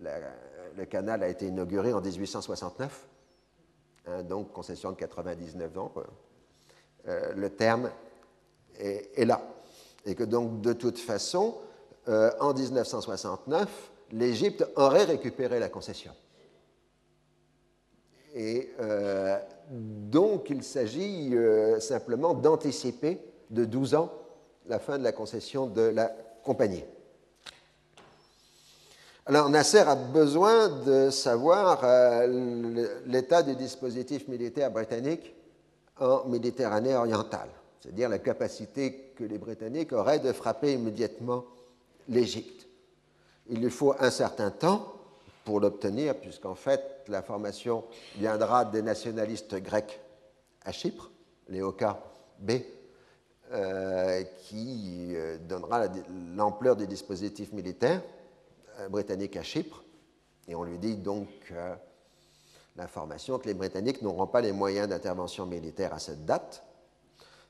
[0.00, 3.08] le canal a été inauguré en 1869,
[4.06, 5.92] hein, donc concession de 99 ans.
[7.08, 7.90] Euh, le terme
[8.78, 9.42] est là
[10.06, 11.56] et que donc de toute façon,
[12.08, 16.12] euh, en 1969, l'Égypte aurait récupéré la concession.
[18.34, 19.38] Et euh,
[19.70, 21.34] donc il s'agit
[21.80, 23.18] simplement d'anticiper
[23.50, 24.12] de 12 ans
[24.66, 26.84] la fin de la concession de la compagnie.
[29.30, 35.36] Alors Nasser a besoin de savoir euh, l'état du dispositif militaire britannique
[36.00, 41.44] en Méditerranée orientale, c'est-à-dire la capacité que les Britanniques auraient de frapper immédiatement
[42.08, 42.66] l'Égypte.
[43.48, 44.94] Il lui faut un certain temps
[45.44, 47.84] pour l'obtenir, puisqu'en fait l'information
[48.16, 50.00] viendra des nationalistes grecs
[50.64, 51.08] à Chypre,
[51.48, 51.62] les
[52.40, 52.50] B,
[53.52, 55.86] euh, qui euh, donnera
[56.34, 58.02] l'ampleur des dispositifs militaires
[58.88, 59.84] britanniques à Chypre.
[60.48, 61.28] Et on lui dit donc
[62.76, 66.64] l'information que les Britanniques n'auront pas les moyens d'intervention militaire à cette date.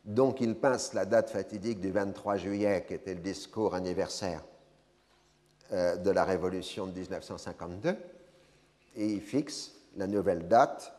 [0.04, 4.42] Donc il passe la date fatidique du 23 juillet, qui était le discours anniversaire
[5.70, 7.96] de la Révolution de 1952,
[8.96, 10.92] et il fixe la nouvelle date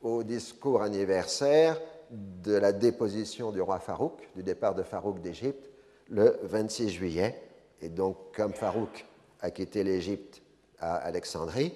[0.00, 1.78] au discours anniversaire
[2.10, 5.70] de la déposition du roi Farouk, du départ de Farouk d'Égypte,
[6.08, 7.42] le 26 juillet.
[7.82, 9.04] Et donc, comme Farouk
[9.40, 10.42] a quitté l'Égypte
[10.78, 11.72] à Alexandrie,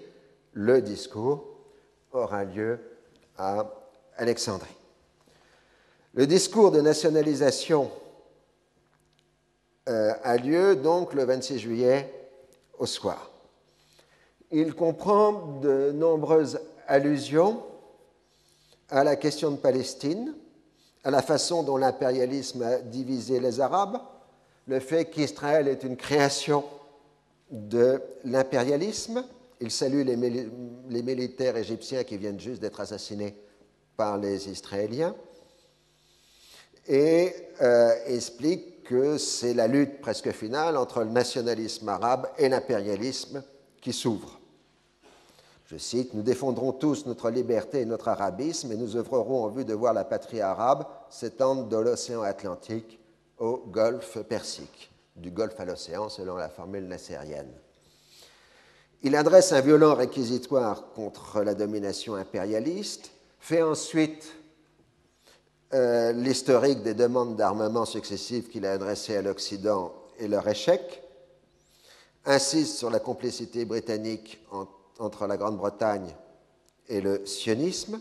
[0.53, 1.45] le discours
[2.13, 2.79] aura lieu
[3.37, 3.71] à
[4.17, 4.77] Alexandrie.
[6.15, 7.91] Le discours de nationalisation
[9.89, 12.13] euh, a lieu donc le 26 juillet
[12.79, 13.31] au soir.
[14.51, 17.63] Il comprend de nombreuses allusions
[18.89, 20.35] à la question de Palestine,
[21.05, 24.01] à la façon dont l'impérialisme a divisé les Arabes,
[24.67, 26.65] le fait qu'Israël est une création
[27.51, 29.25] de l'impérialisme.
[29.61, 33.35] Il salue les, militaires égyptiens qui viennent juste d'être assassinés
[33.97, 35.15] par les Israéliens
[36.89, 43.45] et euh, explique que c'est la lutte presque finale entre le nationalisme arabe et l'impérialisme
[43.81, 44.41] qui s'ouvre.
[45.67, 49.65] Je cite, Nous défendrons tous notre liberté et notre arabisme et nous œuvrerons en vue
[49.65, 52.99] de voir la patrie arabe s'étendre de l'océan Atlantique
[53.39, 54.90] au golfe Persique,
[55.21, 57.53] du golfe à l'océan selon la formule nassérienne.
[59.03, 64.35] Il adresse un violent réquisitoire contre la domination impérialiste, fait ensuite
[65.73, 71.03] euh, l'historique des demandes d'armement successives qu'il a adressées à l'Occident et leur échec,
[72.27, 76.15] insiste sur la complicité britannique entre entre la Grande-Bretagne
[76.89, 78.01] et le sionisme,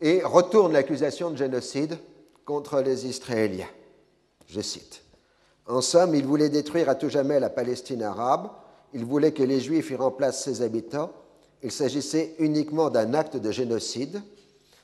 [0.00, 1.96] et retourne l'accusation de génocide
[2.44, 3.68] contre les Israéliens.
[4.48, 5.02] Je cite.
[5.66, 8.48] En somme, il voulait détruire à tout jamais la Palestine arabe,
[8.92, 11.10] il voulait que les Juifs y remplacent ses habitants,
[11.62, 14.20] il s'agissait uniquement d'un acte de génocide,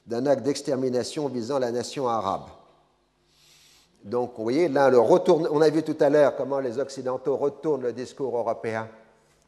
[0.06, 2.46] d'un acte d'extermination visant la nation arabe.
[4.04, 7.82] Donc, vous voyez, là, le on a vu tout à l'heure comment les Occidentaux retournent
[7.82, 8.88] le discours européen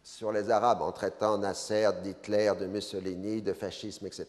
[0.02, 4.26] sur les Arabes en traitant Nasser, d'Hitler, de Mussolini, de fascisme, etc.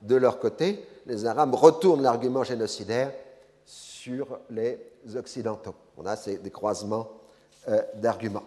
[0.00, 3.12] De leur côté, les Arabes retournent l'argument génocidaire
[3.64, 4.78] sur les
[5.16, 5.74] Occidentaux.
[5.96, 7.10] On a ces, des croisements
[7.68, 8.44] euh, d'arguments.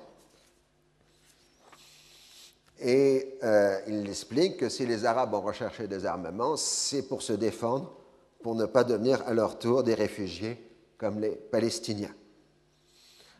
[2.80, 7.34] Et euh, il explique que si les Arabes ont recherché des armements, c'est pour se
[7.34, 7.94] défendre,
[8.42, 10.58] pour ne pas devenir à leur tour des réfugiés
[10.98, 12.14] comme les Palestiniens.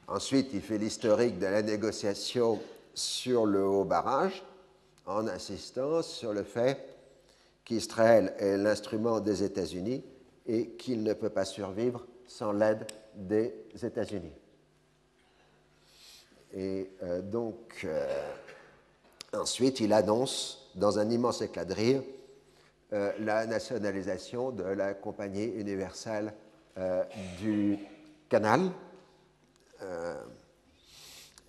[0.08, 2.60] Ensuite, il fait l'historique de la négociation
[2.94, 4.44] sur le haut barrage
[5.06, 6.78] en insistant sur le fait
[7.64, 10.04] qu'Israël est l'instrument des États-Unis
[10.48, 12.86] et qu'il ne peut pas survivre sans l'aide
[13.20, 13.54] des
[13.84, 14.34] États-Unis.
[16.54, 18.08] Et euh, donc, euh,
[19.34, 22.02] ensuite, il annonce, dans un immense éclat de rire,
[22.94, 26.34] euh, la nationalisation de la Compagnie universelle
[27.40, 27.78] du
[28.30, 28.72] Canal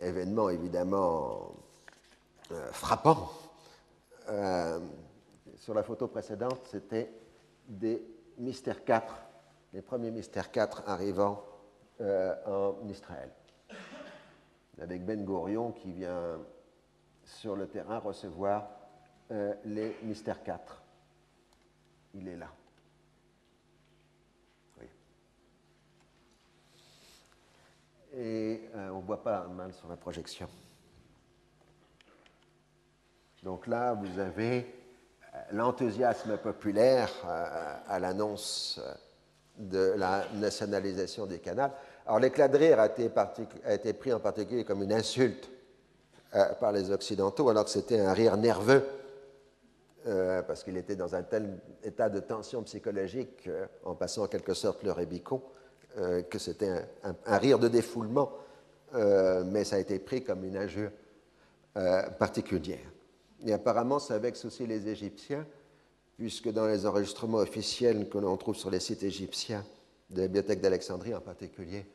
[0.01, 1.55] événement évidemment
[2.73, 3.31] frappant.
[5.57, 7.13] Sur la photo précédente, c'était
[7.69, 8.03] des
[8.39, 9.15] mystères 4,
[9.73, 11.45] les premiers mystères 4 arrivant
[12.01, 13.31] euh, en Israël.
[14.81, 16.39] Avec Ben Gorion qui vient
[17.25, 18.71] sur le terrain recevoir
[19.65, 20.83] les mystères 4.
[22.15, 22.49] Il est là.
[28.13, 30.49] et euh, on ne voit pas mal sur la projection.
[33.43, 34.75] Donc là, vous avez
[35.35, 38.81] euh, l'enthousiasme populaire euh, à l'annonce
[39.61, 41.73] de la nationalisation des canals.
[42.07, 45.51] Alors l'éclat de rire a été, pris en particulier comme une insulte
[46.61, 48.83] par les Occidentaux, alors que c'était un rire nerveux,
[50.47, 53.49] parce qu'il était dans un tel état de tension psychologique,
[53.85, 55.43] en passant en quelque sorte le Rébicon,
[55.99, 56.71] euh, que c'était
[57.03, 58.31] un, rire de défoulement,
[58.95, 60.93] euh, mais ça a été pris comme une injure
[61.77, 62.93] euh, particulière.
[63.45, 65.45] Et apparemment, ça vexe aussi les Égyptiens,
[66.21, 69.65] puisque dans les enregistrements officiels que l'on trouve sur les sites égyptiens,
[70.11, 71.87] de la bibliothèque d'Alexandrie en particulier,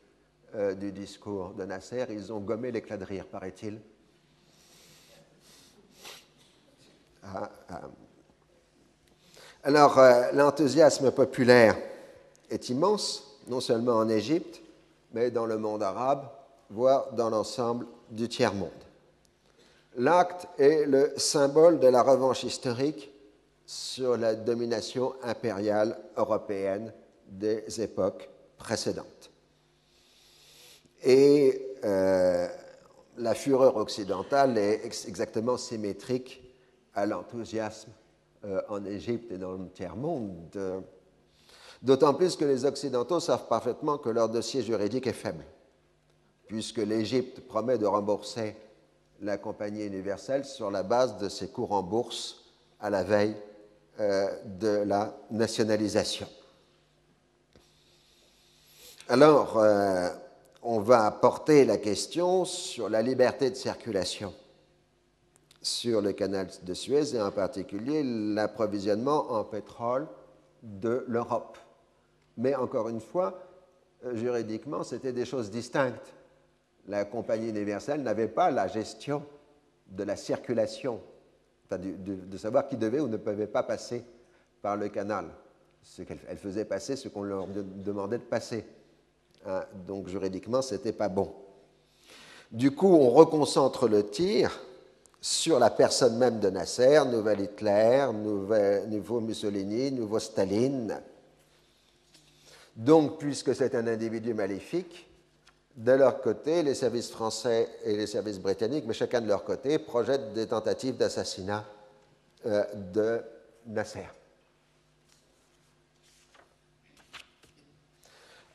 [0.56, 2.04] euh, du discours de Nasser.
[2.10, 3.80] Ils ont gommé l'éclat de rire, paraît-il.
[7.22, 7.82] Ah, ah.
[9.62, 11.78] Alors, euh, l'enthousiasme populaire
[12.50, 14.60] est immense, non seulement en Égypte,
[15.12, 16.28] mais dans le monde arabe,
[16.68, 18.70] voire dans l'ensemble du tiers-monde.
[19.94, 23.12] L'acte est le symbole de la revanche historique
[23.66, 26.92] sur la domination impériale européenne
[27.26, 29.30] des époques précédentes.
[31.02, 32.48] Et euh,
[33.18, 36.42] la fureur occidentale est exactement symétrique
[36.94, 37.90] à l'enthousiasme
[38.44, 40.84] euh, en Égypte et dans le tiers-monde.
[41.82, 45.44] D'autant plus que les Occidentaux savent parfaitement que leur dossier juridique est faible,
[46.46, 48.56] puisque l'Égypte promet de rembourser
[49.20, 52.44] la compagnie universelle sur la base de ses cours en bourse
[52.80, 53.55] à la veille euh,
[53.98, 56.28] de la nationalisation.
[59.08, 60.08] Alors, euh,
[60.62, 64.34] on va porter la question sur la liberté de circulation
[65.62, 70.08] sur le canal de Suez et en particulier l'approvisionnement en pétrole
[70.62, 71.58] de l'Europe.
[72.36, 73.38] Mais encore une fois,
[74.04, 76.14] euh, juridiquement, c'était des choses distinctes.
[76.88, 79.24] La compagnie universelle n'avait pas la gestion
[79.86, 81.00] de la circulation,
[81.70, 84.04] de, savoir qui devait ou ne pouvait pas passer
[84.62, 85.26] par le canal.
[85.82, 88.64] Ce elle faisait passer ce qu'on leur demandait de passer.
[89.46, 91.32] Hein, donc juridiquement, ce n'était pas bon.
[92.50, 94.60] Du coup, on reconcentre le tir
[95.20, 98.06] sur la personne même de Nasser, nouvel Hitler,
[98.88, 101.00] nouveau Mussolini, nouveau Staline.
[102.76, 105.08] Donc, puisque c'est un individu maléfique,
[105.76, 109.78] de leur côté, les services français et les services britanniques, mais chacun de leur côté,
[109.78, 111.64] projettent des tentatives d'assassinat
[112.46, 113.20] euh, de
[113.66, 114.06] Nasser.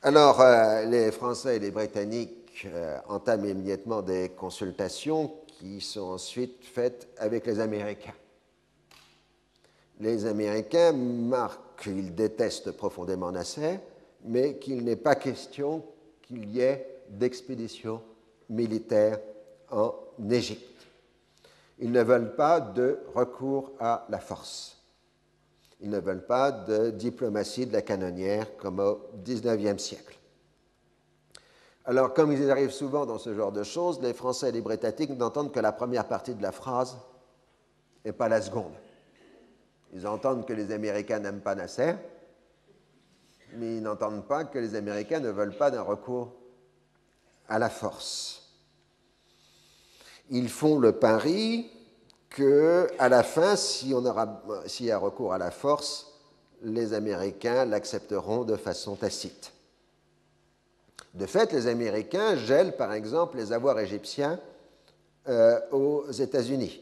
[0.01, 6.65] Alors, euh, les Français et les Britanniques euh, entament immédiatement des consultations qui sont ensuite
[6.65, 8.15] faites avec les Américains.
[9.99, 13.79] Les Américains marquent qu'ils détestent profondément Nasser,
[14.23, 15.83] mais qu'il n'est pas question
[16.23, 18.01] qu'il y ait d'expédition
[18.49, 19.19] militaire
[19.69, 19.93] en
[20.29, 20.87] Égypte.
[21.79, 24.77] Ils ne veulent pas de recours à la force.
[25.79, 30.17] Ils ne veulent pas de diplomatie de la canonnière comme au XIXe siècle.
[31.85, 35.17] Alors, comme ils arrivent souvent dans ce genre de choses, les Français et les Britanniques
[35.17, 36.97] n'entendent que la première partie de la phrase
[38.05, 38.73] et pas la seconde.
[39.93, 41.95] Ils entendent que les Américains n'aiment pas Nasser,
[43.55, 46.31] mais ils n'entendent pas que les Américains ne veulent pas d'un recours
[47.47, 48.41] à la force.
[50.29, 51.69] Ils font le pari
[52.29, 56.07] que, à la fin, s'il y a recours à la force,
[56.63, 59.51] les Américains l'accepteront de façon tacite.
[61.13, 64.39] De fait, les Américains gèlent par exemple les avoirs égyptiens
[65.27, 66.81] euh, aux États-Unis,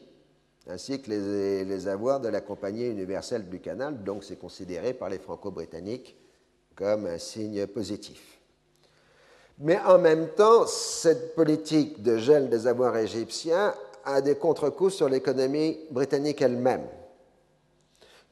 [0.68, 5.18] ainsi que les, avoirs de la Compagnie universelle du canal, donc c'est considéré par les
[5.18, 6.16] Franco-Britanniques
[6.76, 8.38] comme un signe positif.
[9.60, 13.74] Mais en même temps, cette politique de gel des avoirs égyptiens
[14.05, 16.88] a des contre-coups sur l'économie britannique elle-même,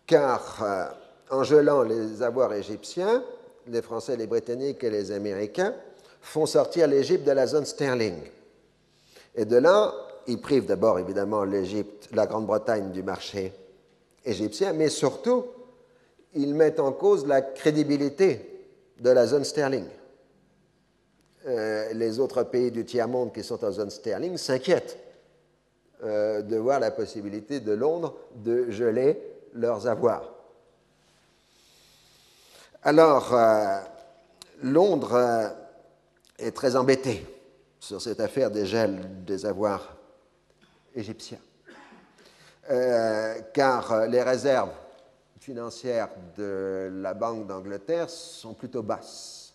[0.06, 0.86] car euh,
[1.30, 3.24] en gelant les avoirs égyptiens,
[3.68, 5.76] les Français, les Britanniques et les Américains
[6.22, 8.16] font sortir l'Égypte de la zone sterling.
[9.36, 9.94] Et de là,
[10.28, 13.54] ils privent d'abord évidemment l'Égypte, la Grande-Bretagne du marché
[14.26, 15.46] égyptien, mais surtout,
[16.34, 18.70] ils mettent en cause la crédibilité
[19.00, 19.86] de la zone sterling.
[21.48, 24.98] Euh, les autres pays du tiers-monde qui sont en zone sterling s'inquiètent
[26.04, 29.18] euh, de voir la possibilité de Londres de geler
[29.54, 30.34] leurs avoirs.
[32.84, 33.80] Alors, euh,
[34.62, 35.54] Londres
[36.38, 37.26] est très embêté
[37.80, 39.96] sur cette affaire des gels des avoirs
[40.96, 41.40] égyptiens,
[43.54, 44.72] car les réserves
[45.40, 49.47] financières de la Banque d'Angleterre sont plutôt basses.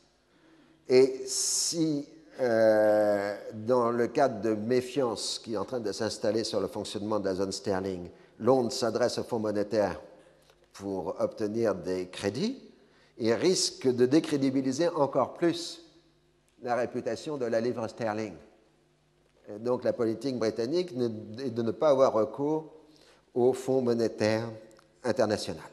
[0.89, 2.07] Et si,
[2.41, 7.21] euh, dans le cadre de méfiance qui est en train de s'installer sur le fonctionnement
[7.21, 8.09] de la zone sterling,
[8.39, 10.01] Londres s'adresse au Fonds monétaire
[10.73, 12.59] pour obtenir des crédits,
[13.19, 15.85] il risque de décrédibiliser encore plus
[16.63, 18.35] la réputation de la livre sterling.
[19.61, 20.93] donc la politique britannique
[21.39, 22.73] est de ne pas avoir recours
[23.35, 24.49] au Fonds monétaire
[25.05, 25.65] international.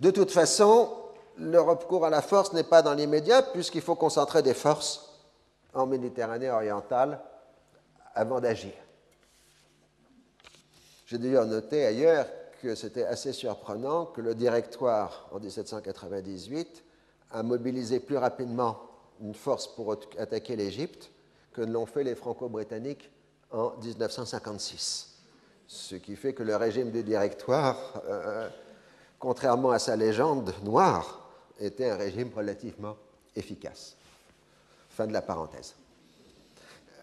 [0.00, 0.90] De toute façon,
[1.38, 5.10] le recours à la force n'est pas dans l'immédiat puisqu'il faut concentrer des forces
[5.74, 7.20] en Méditerranée orientale
[8.14, 8.72] avant d'agir.
[11.06, 12.26] J'ai d'ailleurs noté ailleurs
[12.62, 16.84] que c'était assez surprenant que le directoire en 1798
[17.32, 18.78] a mobilisé plus rapidement
[19.20, 21.10] une force pour attaquer l'Égypte
[21.52, 23.10] que ne l'ont fait les Franco-Britanniques
[23.50, 25.14] en 1956.
[25.66, 28.48] Ce qui fait que le régime du directoire, euh,
[29.18, 31.19] contrairement à sa légende noire,
[31.60, 32.96] était un régime relativement
[33.36, 33.96] efficace.
[34.88, 35.74] Fin de la parenthèse.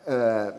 [0.10, 0.52] Euh,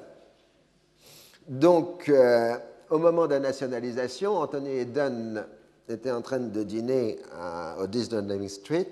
[1.47, 2.57] donc, euh,
[2.91, 5.47] au moment de la nationalisation, Anthony Eden
[5.89, 7.19] était en train de dîner
[7.79, 8.91] au 10 Downing Street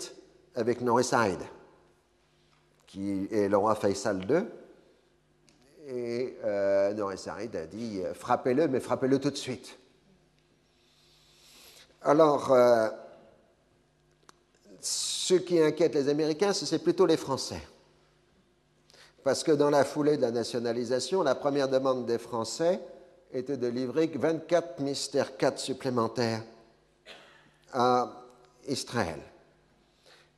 [0.54, 1.42] avec Norris Hyde,
[2.86, 4.44] qui est le roi Faisal II.
[5.88, 9.78] Et euh, Norris Hyde a dit frappez-le, mais frappez-le tout de suite.
[12.06, 12.88] Alors, euh,
[14.80, 17.60] ce qui inquiète les Américains, c'est plutôt les Français.
[19.24, 22.80] Parce que dans la foulée de la nationalisation, la première demande des Français
[23.32, 26.42] était de livrer 24 mystères 4 supplémentaires
[27.72, 28.22] à
[28.68, 29.20] Israël.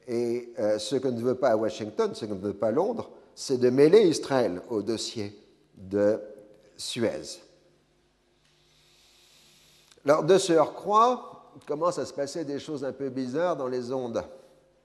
[0.06, 3.58] Et euh, ce que ne veut pas Washington, ce que ne veut pas Londres, c'est
[3.58, 5.38] de mêler Israël au dossier
[5.76, 6.20] de
[6.76, 7.40] Suez.
[10.04, 13.92] Alors, de surcroît, il commence à se passer des choses un peu bizarres dans les
[13.92, 14.22] ondes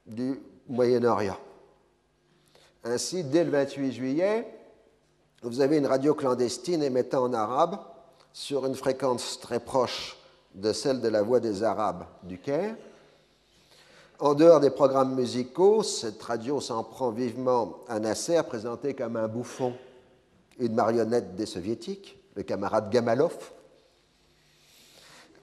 [0.05, 1.37] du Moyen-Orient.
[2.83, 4.47] Ainsi, dès le 28 juillet,
[5.41, 7.79] vous avez une radio clandestine émettant en arabe
[8.31, 10.17] sur une fréquence très proche
[10.55, 12.75] de celle de la Voix des Arabes du Caire.
[14.19, 19.27] En dehors des programmes musicaux, cette radio s'en prend vivement à Nasser, présenté comme un
[19.27, 19.73] bouffon,
[20.59, 23.35] une marionnette des soviétiques, le camarade Gamalov.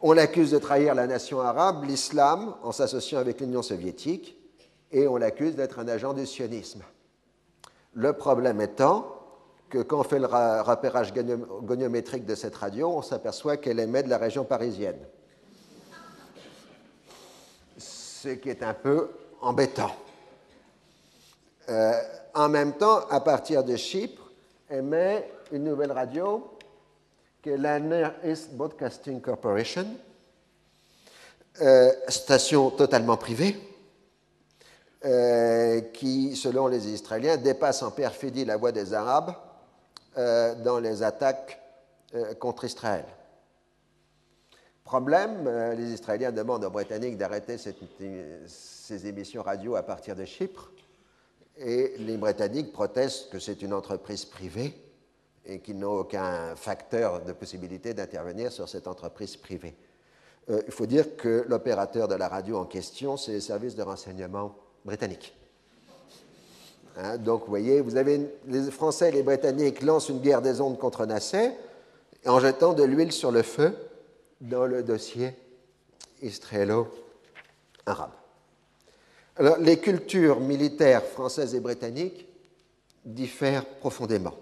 [0.03, 4.37] On l'accuse de trahir la nation arabe, l'islam, en s'associant avec l'Union soviétique,
[4.93, 6.83] et on l'accuse d'être un agent du sionisme.
[7.93, 9.17] Le problème étant
[9.69, 14.09] que quand on fait le repérage goniométrique de cette radio, on s'aperçoit qu'elle émet de
[14.09, 14.99] la région parisienne.
[17.77, 19.93] Ce qui est un peu embêtant.
[21.69, 21.93] Euh,
[22.35, 24.31] en même temps, à partir de Chypre,
[24.71, 26.50] émet une nouvelle radio
[27.43, 27.79] qui est la
[28.25, 29.87] East Broadcasting Corporation,
[31.63, 33.57] euh, station totalement privée,
[35.05, 39.35] euh, qui, selon les Israéliens, dépasse en perfidie la voix des Arabes
[40.19, 41.59] euh, dans les attaques
[42.41, 43.05] contre Israël.
[44.83, 50.73] Problème, les Israéliens demandent aux Britanniques d'arrêter ces émissions radio à partir de Chypre,
[51.57, 54.90] et les Britanniques protestent que c'est une entreprise privée
[55.47, 59.75] et qu'ils n'ont aucun facteur de possibilité d'intervenir sur cette entreprise privée.
[60.49, 64.55] il faut dire que l'opérateur de la radio en question, c'est les services de renseignement
[64.85, 65.35] britannique.
[66.97, 70.61] Hein, donc, vous voyez, vous avez les Français et les Britanniques lancent une guerre des
[70.61, 71.53] ondes contre Nasser
[72.27, 73.75] en jetant de l'huile sur le feu
[74.41, 75.33] dans le dossier
[76.23, 78.11] israélo-arabe.
[79.37, 82.27] Alors, les cultures militaires françaises et britanniques
[83.05, 84.35] diffèrent profondément.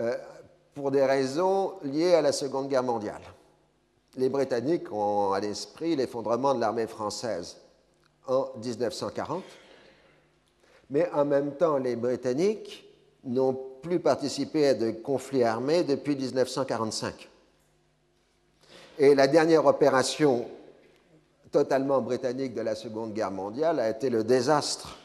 [0.00, 0.16] Euh,
[0.74, 3.22] pour des raisons liées à la Seconde Guerre mondiale.
[4.16, 7.58] Les Britanniques ont à l'esprit l'effondrement de l'armée française
[8.26, 9.44] en 1940,
[10.90, 12.88] mais en même temps, les Britanniques
[13.22, 17.28] n'ont plus participé à de conflits armés depuis 1945.
[18.98, 20.46] Et la dernière opération
[21.52, 24.98] totalement britannique de la Seconde Guerre mondiale a été le désastre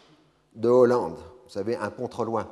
[0.55, 1.17] de Hollande.
[1.45, 2.51] Vous savez, un pont trop loin.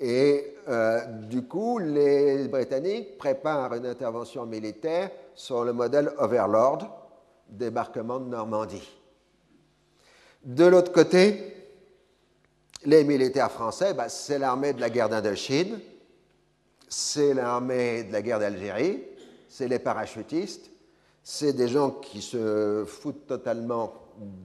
[0.00, 6.88] Et euh, du coup, les Britanniques préparent une intervention militaire sur le modèle Overlord,
[7.48, 8.88] débarquement de Normandie.
[10.44, 11.54] De l'autre côté,
[12.84, 15.80] les militaires français, bah, c'est l'armée de la guerre d'Indochine,
[16.88, 19.02] c'est l'armée de la guerre d'Algérie,
[19.48, 20.70] c'est les parachutistes,
[21.22, 23.94] c'est des gens qui se foutent totalement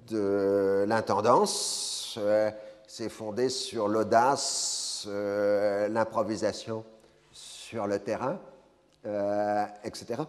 [0.08, 2.50] de l'intendance, euh,
[2.88, 6.84] c'est fondé sur l'audace, l'improvisation
[7.32, 8.40] sur le terrain,
[9.06, 10.24] euh, etc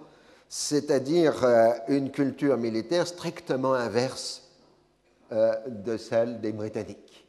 [0.50, 4.50] c'est-à-dire euh, une culture militaire strictement inverse
[5.30, 7.24] euh, de celle des Britanniques.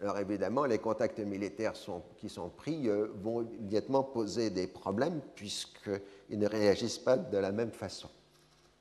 [0.00, 1.74] Alors évidemment, les contacts militaires
[2.16, 7.52] qui sont pris euh, vont immédiatement poser des problèmes puisqu'ils ne réagissent pas de la
[7.52, 8.08] même façon.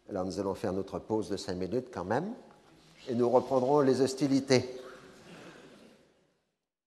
[0.09, 2.33] Alors nous allons faire notre pause de cinq minutes quand même
[3.07, 4.67] et nous reprendrons les hostilités.